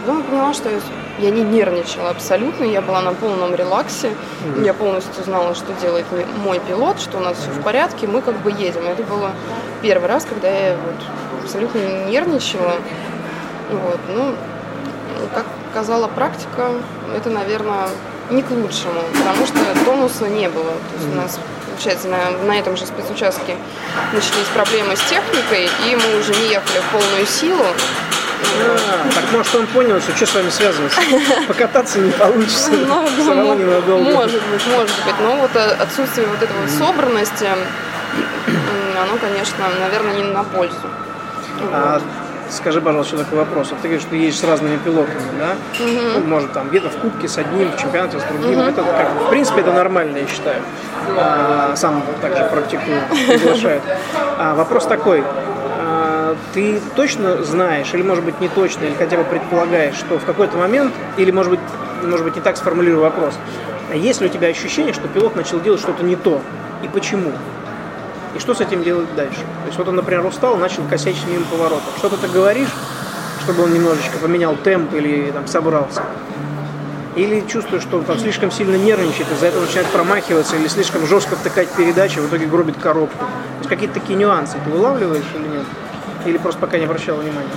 [0.00, 0.70] Потом поняла, что
[1.18, 4.64] я не нервничала абсолютно, я была на полном релаксе, mm-hmm.
[4.64, 6.06] я полностью знала, что делает
[6.42, 8.86] мой пилот, что у нас все в порядке, мы как бы едем.
[8.86, 9.32] Это было
[9.82, 12.74] первый раз, когда я вот абсолютно не нервничала.
[13.70, 14.34] Вот, ну,
[15.34, 16.70] как показала практика,
[17.14, 17.88] это, наверное,
[18.30, 20.72] не к лучшему, потому что тонуса не было.
[20.72, 21.38] То есть у нас,
[21.70, 23.56] получается, на, на этом же спецучастке
[24.12, 27.64] начались проблемы с техникой, и мы уже не ехали в полную силу.
[28.60, 31.00] А, так может он понял, что что с вами связываться?
[31.48, 32.70] Покататься не получится.
[32.70, 34.10] Ну, Все равно ненадолго.
[34.10, 35.14] Может быть, может быть.
[35.20, 37.46] Но вот э, отсутствие вот этого собранности,
[39.00, 40.74] оно, конечно, наверное, не на пользу.
[41.72, 42.00] А
[42.50, 43.70] скажи, пожалуйста, еще такой вопрос.
[43.70, 45.56] Вот ты говоришь, что едешь с разными пилотами, да?
[45.84, 46.20] Угу.
[46.20, 48.60] Ну, может, там где-то в кубке с одним, в чемпионате с другим.
[48.60, 48.68] Угу.
[48.68, 50.62] Это, как, в принципе, это нормально, я считаю.
[51.16, 53.82] А, сам также практикую, приглашают.
[54.40, 55.24] А, вопрос такой
[56.54, 60.56] ты точно знаешь, или может быть не точно, или хотя бы предполагаешь, что в какой-то
[60.56, 61.60] момент, или может быть,
[62.02, 63.34] может быть не так сформулирую вопрос,
[63.90, 66.40] а есть ли у тебя ощущение, что пилот начал делать что-то не то,
[66.82, 67.32] и почему?
[68.36, 69.40] И что с этим делать дальше?
[69.40, 71.84] То есть вот он, например, устал, начал косячить мимо поворота.
[71.96, 72.68] Что-то ты говоришь,
[73.42, 76.02] чтобы он немножечко поменял темп или там собрался.
[77.16, 81.34] Или чувствуешь, что он там слишком сильно нервничает, из-за этого начинает промахиваться, или слишком жестко
[81.36, 83.18] втыкать передачи, в итоге гробит коробку.
[83.18, 85.64] То есть какие-то такие нюансы ты вылавливаешь или нет?
[86.26, 87.48] Или просто пока не обращала внимания?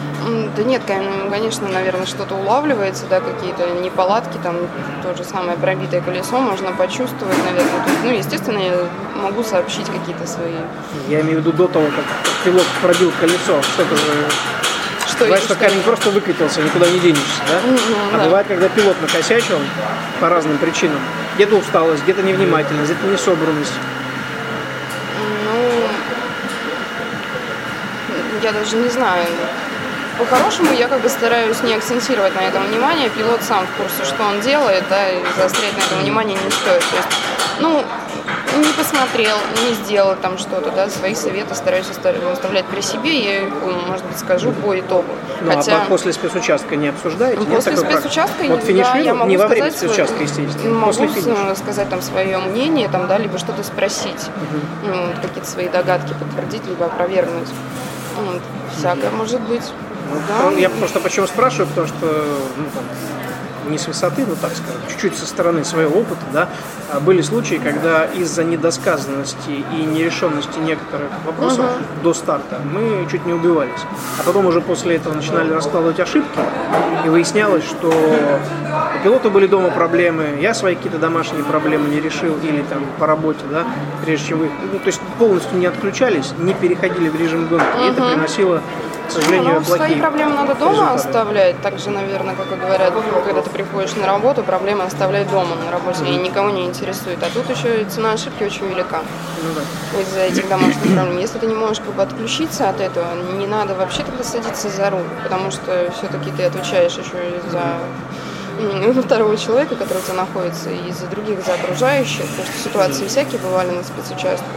[0.56, 4.56] Да нет, кон- конечно, наверное, что-то улавливается, да, какие-то неполадки, там
[5.04, 7.84] то же самое пробитое колесо можно почувствовать, наверное.
[7.84, 8.74] То есть, ну, естественно, я
[9.22, 10.54] могу сообщить какие-то свои...
[11.10, 12.06] Я имею в виду до того, как
[12.46, 13.62] пилот пробил колесо.
[13.74, 14.04] Что-то же...
[15.08, 15.66] Что, Бывает, что что?
[15.66, 17.60] камень просто выкатился, никуда не денешься, да?
[17.68, 17.78] Мгм,
[18.14, 18.24] А да.
[18.26, 19.58] бывает, когда пилот накосячил
[20.20, 21.00] по разным причинам.
[21.36, 23.74] Где-то усталость, где-то невнимательность, где-то несобранность.
[25.46, 25.60] Ну,
[28.44, 29.26] я даже не знаю.
[30.18, 33.10] По-хорошему, я как бы стараюсь не акцентировать на этом внимание.
[33.10, 36.82] Пилот сам в курсе, что он делает, да, и заострять на этом внимание не стоит.
[36.82, 37.08] То есть,
[37.60, 37.84] ну,
[38.60, 43.38] не посмотрел, не сделал там что-то, да, свои советы стараюсь оста- оставлять при себе, я
[43.48, 43.54] их,
[43.88, 45.08] может быть, скажу по итогу.
[45.40, 45.78] Ну, Хотя...
[45.78, 47.40] а по- после спецучастка не обсуждаете?
[47.40, 47.92] Ну, Нет После практики?
[48.00, 51.56] спецучастка Вот да, я могу не во время сказать спецучастка, естественно, Могу после финиша.
[51.56, 54.30] сказать там свое мнение, там, да, либо что-то спросить,
[54.84, 57.48] ну, вот, какие-то свои догадки подтвердить, либо опровергнуть.
[58.18, 58.42] Вот,
[58.78, 59.72] всякое может быть.
[60.28, 60.50] Да.
[60.52, 62.06] Ну, Я просто почему спрашиваю, потому что
[62.58, 62.84] ну, там,
[63.70, 66.50] не с высоты, ну так скажем, чуть-чуть со стороны своего опыта, да,
[66.92, 71.66] а были случаи, когда из-за недосказанности и нерешенности некоторых вопросов
[72.04, 73.82] до старта мы чуть не убивались.
[74.20, 76.40] А потом уже после этого начинали раскладывать ошибки,
[77.06, 82.38] и выяснялось, что у пилота были дома проблемы, я свои какие-то домашние проблемы не решил,
[82.44, 83.66] или там по работе, да,
[84.06, 87.92] прежде чем вы, ну, то есть полностью не отключались, не переходили в режим гонки, и
[87.92, 88.62] это приносило,
[89.12, 91.62] к сожалению, Ну, свои плохие проблемы надо дома оставлять.
[91.62, 92.94] Так же, наверное, как и говорят,
[93.26, 97.22] когда ты приходишь на работу, проблемы оставляй дома на работе, и никого не интересует.
[97.22, 99.02] А тут еще и цена ошибки очень велика
[99.44, 100.02] Ну да.
[100.02, 101.18] из-за этих домашних проблем.
[101.18, 103.06] Если ты не можешь как бы отключиться от этого,
[103.38, 107.42] не надо вообще тогда садиться за руль, потому что все-таки ты отвечаешь еще и
[108.96, 113.08] за второго человека, который у тебя находится, и за других, за окружающих, потому что ситуации
[113.08, 114.48] всякие бывали на спецучастках.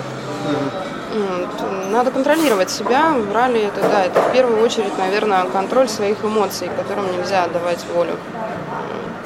[1.90, 3.12] Надо контролировать себя.
[3.12, 7.84] В ралли это, да, это в первую очередь, наверное, контроль своих эмоций, которым нельзя отдавать
[7.94, 8.16] волю.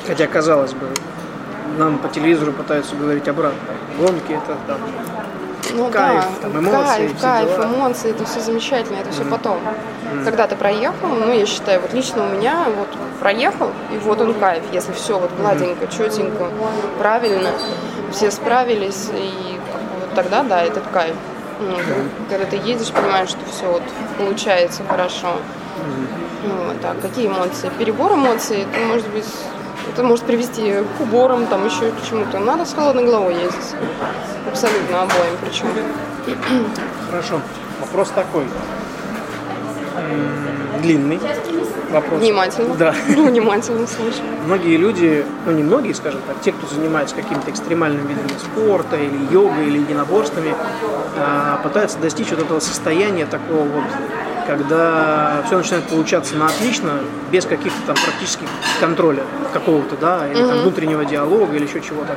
[0.06, 0.88] Хотя, казалось бы,
[1.78, 3.58] нам по телевизору пытаются говорить обратно.
[3.98, 4.78] Гонки это там.
[5.74, 7.64] Ну Кайф, да, там, эмоции, кайф, кайф, дела.
[7.66, 9.58] эмоции, это все замечательно, это все потом.
[10.24, 12.88] Когда ты проехал, ну я считаю, вот лично у меня вот
[13.20, 16.48] проехал, и вот он кайф, если все вот гладенько, четенько,
[16.98, 17.50] правильно,
[18.12, 19.58] все справились, и
[20.00, 21.14] вот тогда да, этот кайф.
[21.60, 21.76] Ну,
[22.28, 23.82] Когда ты едешь, понимаешь, что все вот
[24.16, 25.36] получается хорошо.
[26.44, 27.70] Ну, Вот, а какие эмоции?
[27.78, 29.26] Перебор эмоций, это может быть,
[29.92, 32.38] это может привести к уборам, там еще к чему-то.
[32.38, 33.74] Надо с холодной головой ездить.
[34.46, 35.66] Абсолютно обоим причем.
[37.10, 37.40] Хорошо.
[37.80, 38.44] Вопрос такой.
[40.82, 41.20] Длинный
[41.90, 42.20] вопрос.
[42.20, 42.74] Внимательно.
[42.74, 42.94] Да.
[43.08, 44.24] Внимательно слушаю.
[44.46, 49.32] Многие люди, ну не многие, скажем так, те, кто занимается какими-то экстремальными видами спорта или
[49.32, 50.54] йогой, или единоборствами,
[51.16, 53.84] а, пытаются достичь вот этого состояния такого вот,
[54.46, 58.48] когда все начинает получаться на отлично, без каких-то там практических
[58.80, 62.16] контроля какого-то, да, или там внутреннего диалога, или еще чего-то.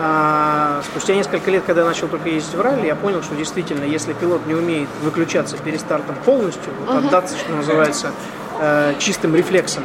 [0.00, 3.82] А спустя несколько лет, когда я начал только ездить в ралли, я понял, что действительно,
[3.82, 8.12] если пилот не умеет выключаться перед стартом полностью, вот отдаться, что называется,
[8.60, 9.84] э, чистым рефлексом,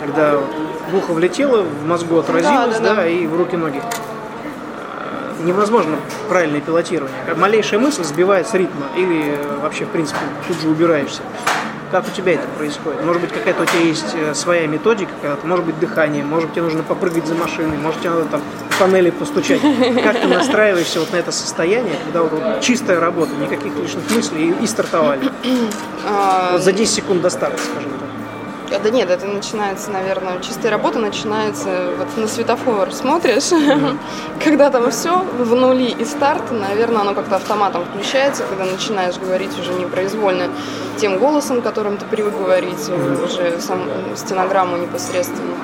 [0.00, 0.50] когда вот
[0.90, 3.06] в ухо влетело, в мозгу отразилось, да, да, да.
[3.06, 3.80] и в руки ноги.
[3.80, 5.98] Э, Невозможно
[6.28, 7.16] правильное пилотирование.
[7.36, 11.22] Малейшая мысль сбивает с ритма или вообще, в принципе, тут же убираешься.
[11.92, 13.04] Как у тебя это происходит?
[13.04, 15.12] Может быть, какая-то у тебя есть э, своя методика,
[15.44, 18.40] может быть, дыхание, может, тебе нужно попрыгать за машиной, может, тебе надо там
[18.78, 19.60] панели постучать.
[20.02, 24.50] Как ты настраиваешься вот на это состояние, когда вот, вот чистая работа, никаких лишних мыслей
[24.50, 25.30] и, и стартовали?
[26.06, 28.78] А, Вот за 10 секунд до старта, скажем так.
[28.80, 33.50] А, Да нет, это начинается, наверное, чистая работа начинается, вот на светофор смотришь,
[34.44, 39.58] когда там все в нули и старт, наверное, оно как-то автоматом включается, когда начинаешь говорить
[39.58, 40.48] уже непроизвольно
[40.98, 42.90] тем голосом, которым ты привык говорить,
[43.24, 43.80] уже сам
[44.16, 45.54] стенограмму непосредственно.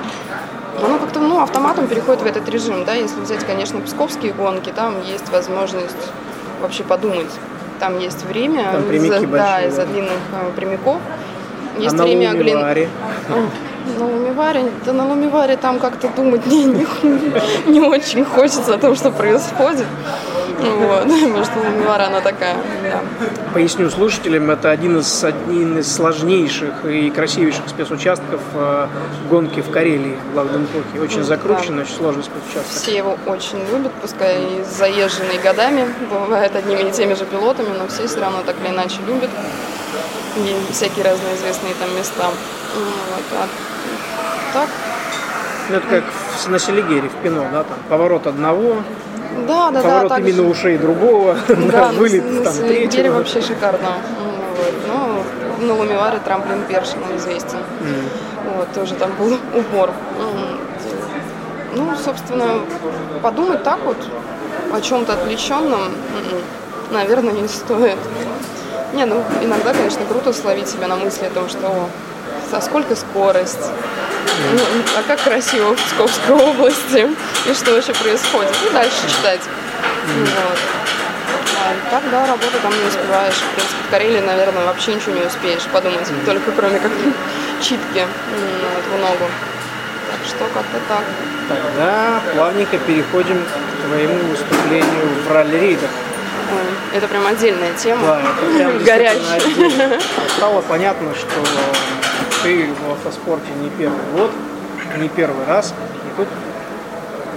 [0.84, 5.00] Оно как-то, ну, автоматом переходит в этот режим, да, если взять, конечно, псковские гонки, там
[5.02, 5.96] есть возможность
[6.60, 7.30] вообще подумать.
[7.80, 9.92] Там есть время, Там из-за- да, большие, из-за да.
[9.92, 10.98] длинных э, прямиков.
[11.78, 12.30] Есть а время.
[12.32, 12.88] Лумиваре?
[13.98, 16.86] На Лумиваре, да на Лумиваре там как-то думать не, не,
[17.66, 19.86] не очень хочется о том, что происходит.
[20.58, 21.04] Вот,
[21.44, 23.00] что Лумивара, она такая, да.
[23.52, 28.86] Поясню слушателям, это один из, один из сложнейших и красивейших спецучастков э,
[29.30, 31.00] гонки в Карелии, в Лавденпохе.
[31.00, 32.72] Очень закрученный, очень сложный спецучасток.
[32.72, 37.86] Все его очень любят, пускай и заезженные годами, бывает одними и теми же пилотами, но
[37.88, 39.30] все все равно так или иначе любят.
[40.36, 42.26] И всякие разные известные там места.
[42.74, 43.46] Вот, а
[44.52, 44.68] так,
[45.70, 46.04] Ну, это как
[46.48, 48.76] на Селигере, в Пино, да, там поворот одного,
[49.46, 49.82] да, да, да.
[49.82, 50.48] поворот так именно же.
[50.48, 51.36] ушей другого,
[51.72, 53.14] Да, вылет на, там Селигере третьего.
[53.14, 53.94] вообще шикарно.
[54.18, 54.26] Ну,
[54.56, 55.24] Вот.
[55.60, 57.58] Ну, на Лумиваре трамплин Першин известен.
[58.56, 59.90] Вот, тоже там был убор.
[61.76, 62.60] Ну, собственно,
[63.22, 63.96] подумать так вот
[64.72, 67.96] о чем-то отвлеченном, м-м, наверное, не стоит.
[68.92, 71.88] Не, ну, иногда, конечно, круто словить себя на мысли о том, что о,
[72.52, 73.70] а сколько скорость,
[74.52, 74.60] ну,
[74.96, 77.08] а как красиво в Псковской области,
[77.46, 78.52] и что вообще происходит.
[78.68, 79.40] И дальше читать.
[80.06, 80.58] Вот.
[81.64, 83.34] А так, да, работу там не успеваешь.
[83.34, 86.92] В принципе, в Карелии, наверное, вообще ничего не успеешь подумать, только кроме как
[87.60, 89.30] читки вот, в ногу.
[90.10, 91.04] Так что как-то так.
[91.48, 95.90] Тогда плавненько переходим к твоему выступлению в ралли-рейдах.
[96.92, 98.06] Это прям отдельная тема.
[98.06, 100.00] Да, это прям Горячая.
[100.36, 101.42] Стало понятно, что
[102.44, 104.30] ты в автоспорте не первый год,
[104.98, 105.72] не первый раз.
[106.04, 106.28] И тут,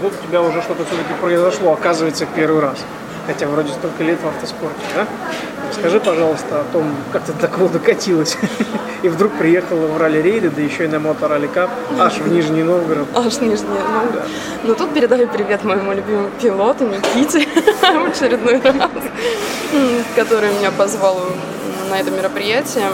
[0.02, 2.80] тут у тебя уже что-то все-таки произошло, оказывается, в первый раз.
[3.26, 5.08] Хотя вроде столько лет в автоспорте, да?
[5.70, 8.38] Расскажи, пожалуйста, о том, как ты до такого докатилась.
[9.02, 13.08] И вдруг приехала в ралли-рейды, да еще и на мото-ралли кап, аж в Нижний Новгород.
[13.14, 13.84] Аж нижняя.
[14.04, 14.22] Ну,
[14.64, 17.48] ну тут передаю привет моему любимому пилоту Никите
[17.82, 18.90] в очередной раз,
[20.16, 21.22] который меня позвал
[21.92, 22.88] на это мероприятие.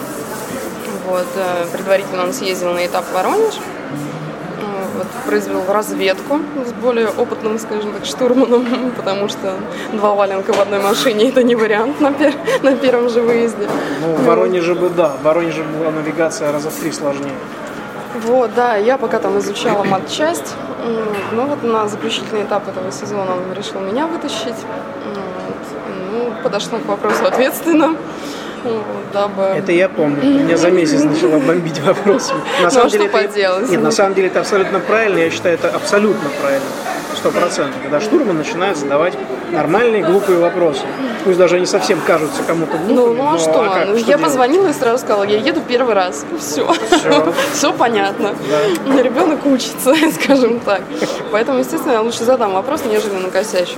[1.07, 3.55] Вот, э, предварительно он съездил на этап Воронеж.
[3.55, 9.55] М, Вот, произвел разведку с более опытным, скажем так, штурманом, потому что
[9.93, 13.67] два валенка в одной машине это не вариант на, пер- на первом же выезде.
[14.01, 17.33] Ну, в Воронеже бы, да, в Воронеже была навигация раза в три сложнее.
[18.25, 20.53] Вот, да, я пока там изучала матчасть,
[20.85, 20.97] м,
[21.31, 24.55] ну вот на заключительный этап этого сезона он решил меня вытащить.
[25.05, 25.55] Вот.
[26.11, 27.95] Ну, подошла к вопросу ответственно,
[29.13, 29.43] дабы...
[29.43, 30.23] Это я помню.
[30.23, 32.39] Меня за месяц начала бомбить вопросами.
[32.61, 33.69] На Ну, а что это- поделать?
[33.69, 35.19] Нет, на самом деле это абсолютно правильно.
[35.19, 36.65] Я считаю, это абсолютно правильно.
[37.15, 37.75] Сто процентов.
[37.81, 39.13] Когда штурман начинает задавать
[39.51, 40.81] нормальные глупые вопросы.
[41.23, 42.95] Пусть даже они совсем кажутся кому-то глупыми.
[42.95, 43.53] Ну, ну а но что?
[43.53, 43.87] как?
[43.87, 44.23] Ну, Что я делать?
[44.23, 46.25] позвонила и сразу сказала, я еду первый раз.
[46.39, 46.67] Все.
[46.89, 47.33] Всё.
[47.53, 48.33] Все понятно.
[49.01, 50.81] Ребенок учится, скажем так.
[51.31, 53.75] Поэтому, естественно, я лучше задам вопрос, нежели накосячу.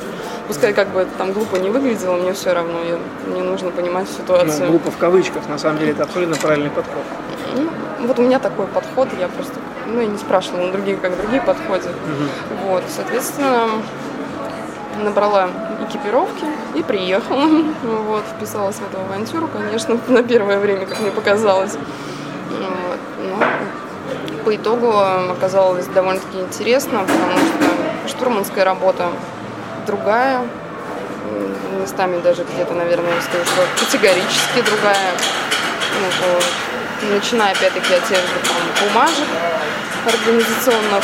[0.47, 2.79] Пускай как бы это там глупо не выглядело, мне все равно.
[2.87, 4.69] Я- мне нужно понимать Ну, ситуацию.
[4.69, 5.47] глупо в кавычках.
[5.49, 7.03] На самом деле это абсолютно правильный подход.
[7.55, 9.53] Ну, вот у меня такой подход, я просто,
[9.87, 11.91] ну, я не спрашивала у других, как другие подходят.
[12.63, 13.67] Вот, соответственно,
[15.03, 15.49] набрала
[15.87, 16.45] экипировки
[16.75, 17.47] и приехала.
[17.83, 21.73] Вот, вписалась в эту авантюру, конечно, на первое время, как мне показалось.
[21.73, 23.45] Вот, но
[24.43, 24.93] по итогу
[25.31, 29.09] оказалось довольно-таки интересно, потому что штурманская работа
[29.87, 30.41] другая,
[31.81, 35.11] местами даже где-то, наверное, скажу, что категорически другая.
[36.01, 36.43] Ну, вот.
[37.13, 39.27] Начиная опять-таки от тех же там, бумажек
[40.05, 41.03] организационных,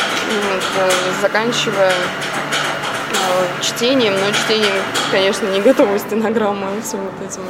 [0.52, 0.92] вот, э,
[1.22, 4.74] заканчивая э, чтением, но чтением,
[5.12, 7.42] конечно, не готовой стенограммы, а всем вот этим.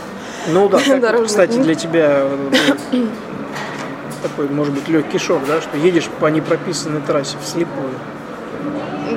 [0.48, 3.06] Ну да, Дорожный кстати, для тебя э,
[4.22, 7.92] такой, может быть, легкий шок, да, что едешь по непрописанной трассе вслепую.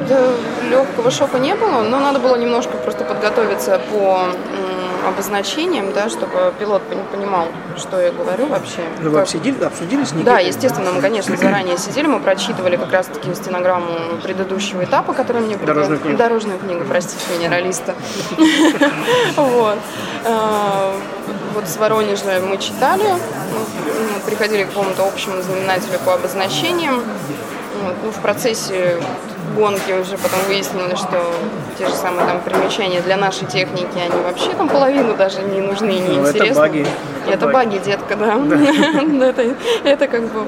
[0.08, 0.32] Да,
[0.68, 4.26] легкого шока не было, но надо было немножко просто подготовиться по
[5.04, 7.46] м, обозначениям, да, чтобы пилот пони- понимал,
[7.76, 8.80] что я говорю вообще.
[9.00, 10.24] Ну, вы обсудили, обсудили с Никитой?
[10.24, 15.56] Да, естественно, мы, конечно, заранее сидели, мы прочитывали как раз-таки стенограмму предыдущего этапа, который мне
[15.56, 16.16] Дорожную книгу.
[16.18, 17.94] Дорожную книгу, простите меня, ролиста.
[19.36, 19.78] Вот.
[20.24, 20.94] А,
[21.54, 27.02] Вот с Воронежа мы читали, ну, приходили к какому-то общему знаменателю по обозначениям.
[28.02, 28.96] Ну, в процессе
[29.54, 31.32] гонки уже потом выяснилось, что
[31.78, 35.90] те же самые там примечания для нашей техники, они вообще там половину даже не нужны
[35.90, 36.60] и не Ну, это интересны.
[36.60, 36.86] баги.
[37.26, 37.54] Это Это баги.
[37.54, 38.36] баги, детка, да.
[39.18, 40.44] Да, Это, это как бы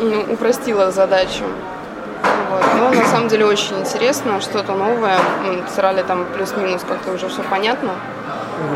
[0.00, 1.44] ну, упростило задачу.
[2.50, 2.62] Вот.
[2.78, 5.16] Но на самом деле очень интересно, что-то новое.
[5.46, 7.92] М, С ралли там плюс-минус как-то уже все понятно.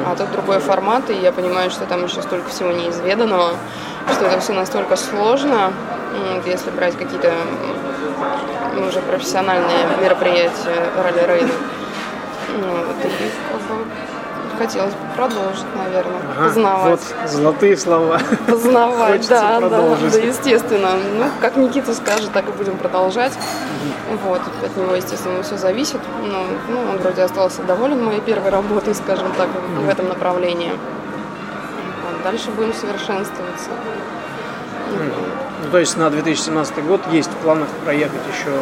[0.06, 3.50] А тут другой формат, и я понимаю, что там еще столько всего неизведанного,
[4.12, 5.72] что это все настолько сложно.
[6.34, 7.32] Вот Если брать какие-то
[8.76, 11.52] м, уже профессиональные мероприятия ралли-рейда.
[12.58, 13.08] Ну, вот, и
[13.50, 13.84] как бы
[14.58, 17.00] хотелось бы продолжить, наверное, Ага, познавать.
[17.20, 18.20] Вот золотые слова.
[18.46, 20.12] Познавать, Хочется да, да, продолжить.
[20.12, 20.88] да, естественно.
[21.18, 23.32] Ну, как Никита скажет, так и будем продолжать.
[24.24, 26.00] Вот, от него, естественно, все зависит.
[26.22, 29.48] Но, ну, он вроде остался доволен моей первой работой, скажем так,
[29.78, 30.70] в этом направлении.
[30.70, 33.70] Вот, дальше будем совершенствоваться.
[35.66, 38.52] Ну, то есть на 2017 год есть в планах проехать еще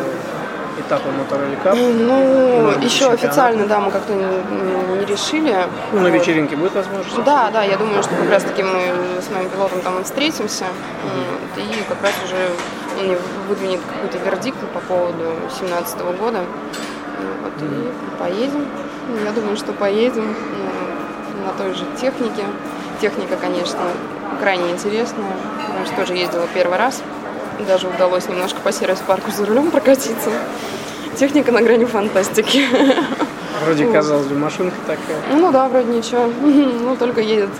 [0.81, 1.77] этапы Моторолли Cup.
[1.77, 5.55] Ну, быть, еще официально, да, мы как-то не, не решили.
[5.93, 7.23] Ну, на вечеринке будет возможность?
[7.25, 10.65] Да, да, я думаю, что как раз таки мы с моим пилотом там и встретимся.
[11.03, 12.37] Вот, и как раз уже
[12.99, 15.25] он мне выдвинет какой-то вердикт по поводу
[15.59, 16.41] 2017 года.
[17.21, 18.67] Ну, Вот, и поедем.
[19.23, 22.45] Я думаю, что поедем ну, на той же технике.
[22.99, 23.81] Техника, конечно,
[24.41, 25.37] крайне интересная.
[25.79, 27.03] Я же тоже ездила первый раз.
[27.67, 30.31] Даже удалось немножко по сервис-парку за рулем прокатиться.
[31.17, 32.65] Техника на грани фантастики.
[33.65, 35.19] Вроде, казалось бы, машинка такая.
[35.33, 36.31] Ну да, вроде ничего.
[36.43, 37.51] Ну, только едет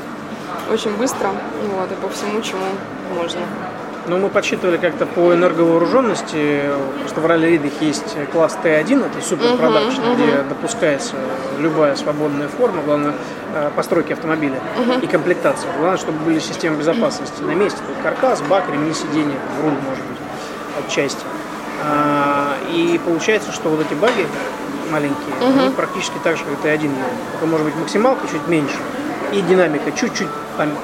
[0.71, 1.31] очень быстро.
[1.77, 2.65] Вот, и по всему, чему
[3.15, 3.41] можно.
[4.07, 6.61] Ну, мы подсчитывали как-то по энерговооруженности,
[7.09, 10.15] что в ралли-ридах есть класс Т1, это супер продакшн, uh-huh, uh-huh.
[10.15, 11.17] где допускается
[11.59, 13.15] любая свободная форма, главное,
[13.55, 15.03] э, постройки автомобиля uh-huh.
[15.03, 15.71] и комплектация.
[15.79, 17.79] Главное, чтобы были системы безопасности на месте.
[18.03, 20.19] Каркас, бак, ремни сиденья, руль, может быть,
[20.87, 21.25] отчасти.
[21.83, 24.27] А, и получается, что вот эти баги
[24.91, 25.61] маленькие, uh-huh.
[25.63, 26.91] они практически так же, как Т1,
[27.33, 28.77] только может быть максималка чуть меньше,
[29.33, 30.29] и динамика чуть-чуть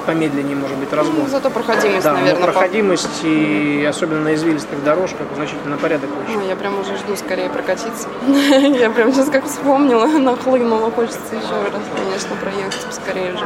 [0.05, 1.23] помедленнее, может быть, разгон.
[1.23, 2.43] Ну, зато проходимость, да, наверное.
[2.43, 3.27] проходимость, по...
[3.27, 6.37] и особенно на извилистых дорожках, значительно порядок выше.
[6.37, 8.09] Ну, я прям уже жду скорее прокатиться.
[8.27, 13.45] я прям сейчас как вспомнила, нахлынула, хочется еще раз, конечно, проехать скорее же.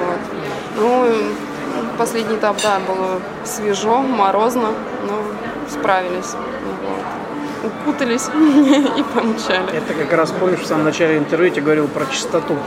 [0.00, 0.18] Вот.
[0.76, 1.06] Ну,
[1.98, 4.70] последний этап, да, было свежо, морозно,
[5.08, 5.22] но
[5.70, 6.32] справились.
[6.32, 7.70] Вот.
[7.72, 9.72] Укутались и помчали.
[9.72, 12.58] Это как раз помнишь, в самом начале интервью я говорил про чистоту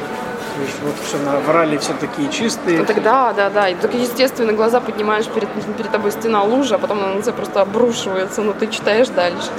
[0.84, 2.80] вот все на врали все такие чистые.
[2.80, 3.70] Ну, так да, да, да.
[3.70, 7.34] И так естественно глаза поднимаешь, перед, перед тобой стена лужа, а потом она на тебя
[7.34, 9.50] просто обрушивается, но ты читаешь дальше.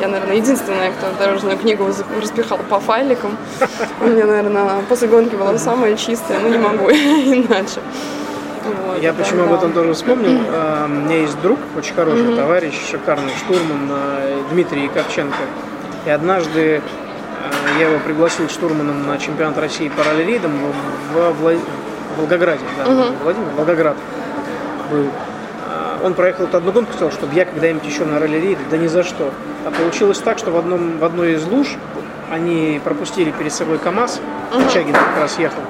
[0.00, 1.86] Я, наверное, единственная, кто дорожную книгу
[2.20, 3.36] распихал по файликам.
[4.00, 7.80] У меня, наверное, после гонки была самая чистая, но не могу иначе.
[8.64, 10.40] Вот, я почему об этом тоже вспомнил.
[10.50, 12.36] А, у меня есть друг, очень хороший mm-hmm.
[12.36, 15.36] товарищ, шикарный штурман э, Дмитрий Ковченко.
[16.06, 16.80] И однажды
[17.78, 20.52] я его пригласил штурманом на чемпионат России по ралли-рейдам
[21.12, 21.52] в, Вла...
[22.16, 22.64] Волгограде.
[22.76, 23.14] Да, угу.
[23.22, 23.96] Владимир, Волгоград
[24.90, 25.06] был.
[25.66, 28.86] Э, он проехал эту одну гонку, сказал, чтобы я когда-нибудь еще на ралли-рейде, да ни
[28.86, 29.32] за что.
[29.66, 31.68] А получилось так, что в, одном, в одной из луж
[32.30, 34.20] они пропустили перед собой КАМАЗ,
[34.52, 34.70] угу.
[34.72, 35.62] Чагин как раз ехал,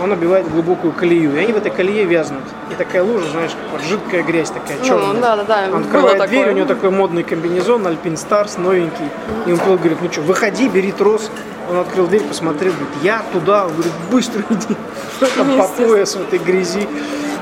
[0.00, 2.42] он обивает глубокую колею, и они в этой колее вязнут.
[2.70, 5.12] И такая лужа, знаешь, как жидкая грязь такая, черная.
[5.12, 5.68] Ну, да, да, да.
[5.72, 6.54] Он открывает Было дверь, такое.
[6.54, 9.08] у него такой модный комбинезон, Альпин Старс, новенький.
[9.46, 11.30] И он говорит, ну что, выходи, бери трос.
[11.70, 13.66] Он открыл дверь, посмотрел, говорит, я туда.
[13.66, 14.76] Он говорит, быстро иди.
[15.36, 16.88] Там по пояс в этой грязи.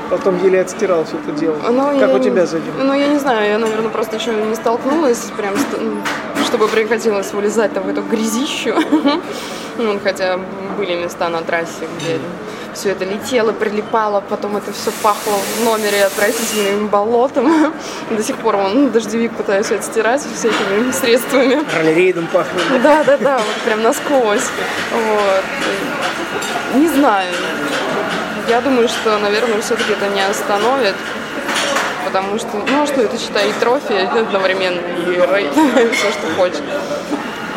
[0.09, 1.55] Потом еле отстирал все это дело.
[1.69, 2.71] Ну, как у тебя с этим?
[2.79, 5.53] Ну, я не знаю, я, наверное, просто еще не столкнулась, прям,
[6.45, 8.73] чтобы приходилось вылезать в эту грязищу.
[9.81, 10.37] Ну, хотя
[10.77, 12.19] были места на трассе, где
[12.79, 17.73] все это летело, прилипало, потом это все пахло в номере отвратительным болотом.
[18.09, 21.61] До сих пор он дождевик пытаюсь отстирать всякими средствами.
[21.75, 22.81] Роллерейдом пахнет.
[22.81, 24.47] Да, да, да, вот прям насквозь.
[24.93, 25.43] Вот.
[26.75, 27.33] Не знаю.
[28.47, 30.95] Я думаю, что, наверное, все-таки это не остановит
[32.05, 35.51] потому что, ну, а что это, считай, и трофи одновременно, и рейд,
[35.93, 36.61] все, что хочешь.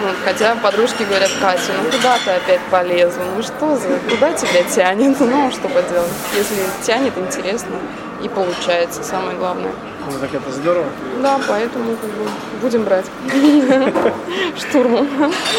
[0.03, 3.23] Ну, хотя подружки говорят, Катя, ну куда ты опять полезла?
[3.37, 5.21] Ну что за, куда тебя тянет?
[5.21, 6.11] Ну, что поделать.
[6.37, 7.77] Если тянет, интересно
[8.21, 9.71] и получается, самое главное.
[10.11, 10.87] Ну, так это здорово.
[11.23, 12.29] Да, поэтому как бы,
[12.61, 13.07] будем брать
[14.59, 15.09] штурмом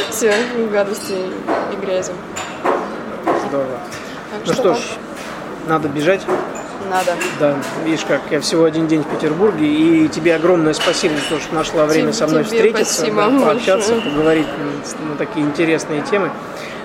[0.10, 0.34] все
[0.72, 1.16] гадости
[1.72, 2.12] и грязи.
[3.48, 3.80] Здорово.
[4.46, 4.80] ну что ж,
[5.68, 6.22] надо бежать
[6.94, 7.16] надо.
[7.40, 11.42] Да, видишь, как я всего один день в Петербурге, и тебе огромное спасибо за то,
[11.42, 14.12] что нашла время тебе, со мной встретиться, да, пообщаться, большое.
[14.12, 14.48] поговорить
[15.10, 16.32] на такие интересные темы.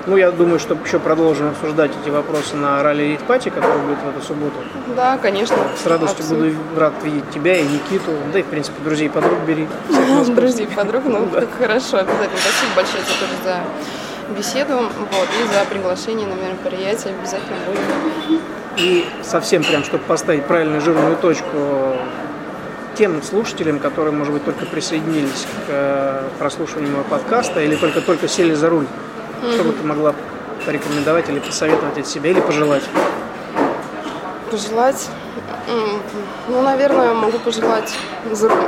[0.06, 3.98] Ну, я думаю, что еще продолжим обсуждать эти вопросы на ралли Рид Пати, который будет
[3.98, 4.56] в эту субботу.
[4.96, 5.56] Да, конечно.
[5.82, 6.58] С радостью Абсолютно.
[6.58, 8.12] буду рад видеть тебя и Никиту.
[8.32, 9.68] Да и, в принципе, друзей подруг бери.
[10.34, 11.28] Друзей подруг, ну,
[11.58, 12.38] хорошо, обязательно.
[12.40, 17.14] Спасибо большое за тоже за беседу вот, и за приглашение на мероприятие.
[17.14, 18.57] Обязательно будем.
[18.78, 21.96] И совсем прям, чтобы поставить правильную жирную точку
[22.96, 28.54] тем слушателям, которые, может быть, только присоединились к э, прослушиванию моего подкаста или только-только сели
[28.54, 29.54] за руль, mm-hmm.
[29.54, 30.14] что бы ты могла
[30.66, 32.82] порекомендовать или посоветовать от себя, или пожелать?
[34.50, 35.08] Пожелать?
[36.48, 37.94] Ну, наверное, могу пожелать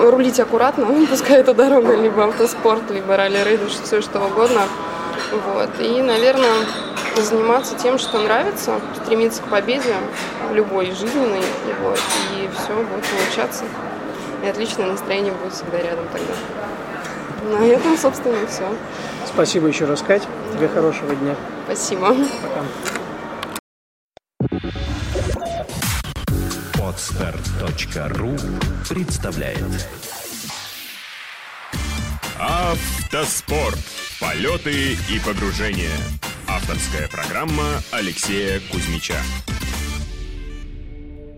[0.00, 4.62] рулить аккуратно, пускай это дорога, либо автоспорт, либо ралли-рейд, все что угодно.
[5.32, 5.70] Вот.
[5.80, 6.66] И, наверное,
[7.16, 9.94] заниматься тем, что нравится, стремиться к победе,
[10.52, 11.42] любой жизненной,
[11.82, 12.00] вот,
[12.34, 13.64] и все будет получаться.
[14.44, 17.58] И отличное настроение будет всегда рядом тогда.
[17.58, 18.68] На этом, собственно, все.
[19.26, 20.22] Спасибо еще раз, Кать.
[20.52, 21.36] Тебе хорошего дня.
[21.64, 22.14] Спасибо.
[22.42, 22.64] Пока.
[26.78, 28.36] Подстар.ру
[28.88, 29.58] представляет
[32.40, 33.78] Автоспорт.
[34.18, 35.92] Полеты и погружения.
[36.48, 39.20] Авторская программа Алексея Кузьмича.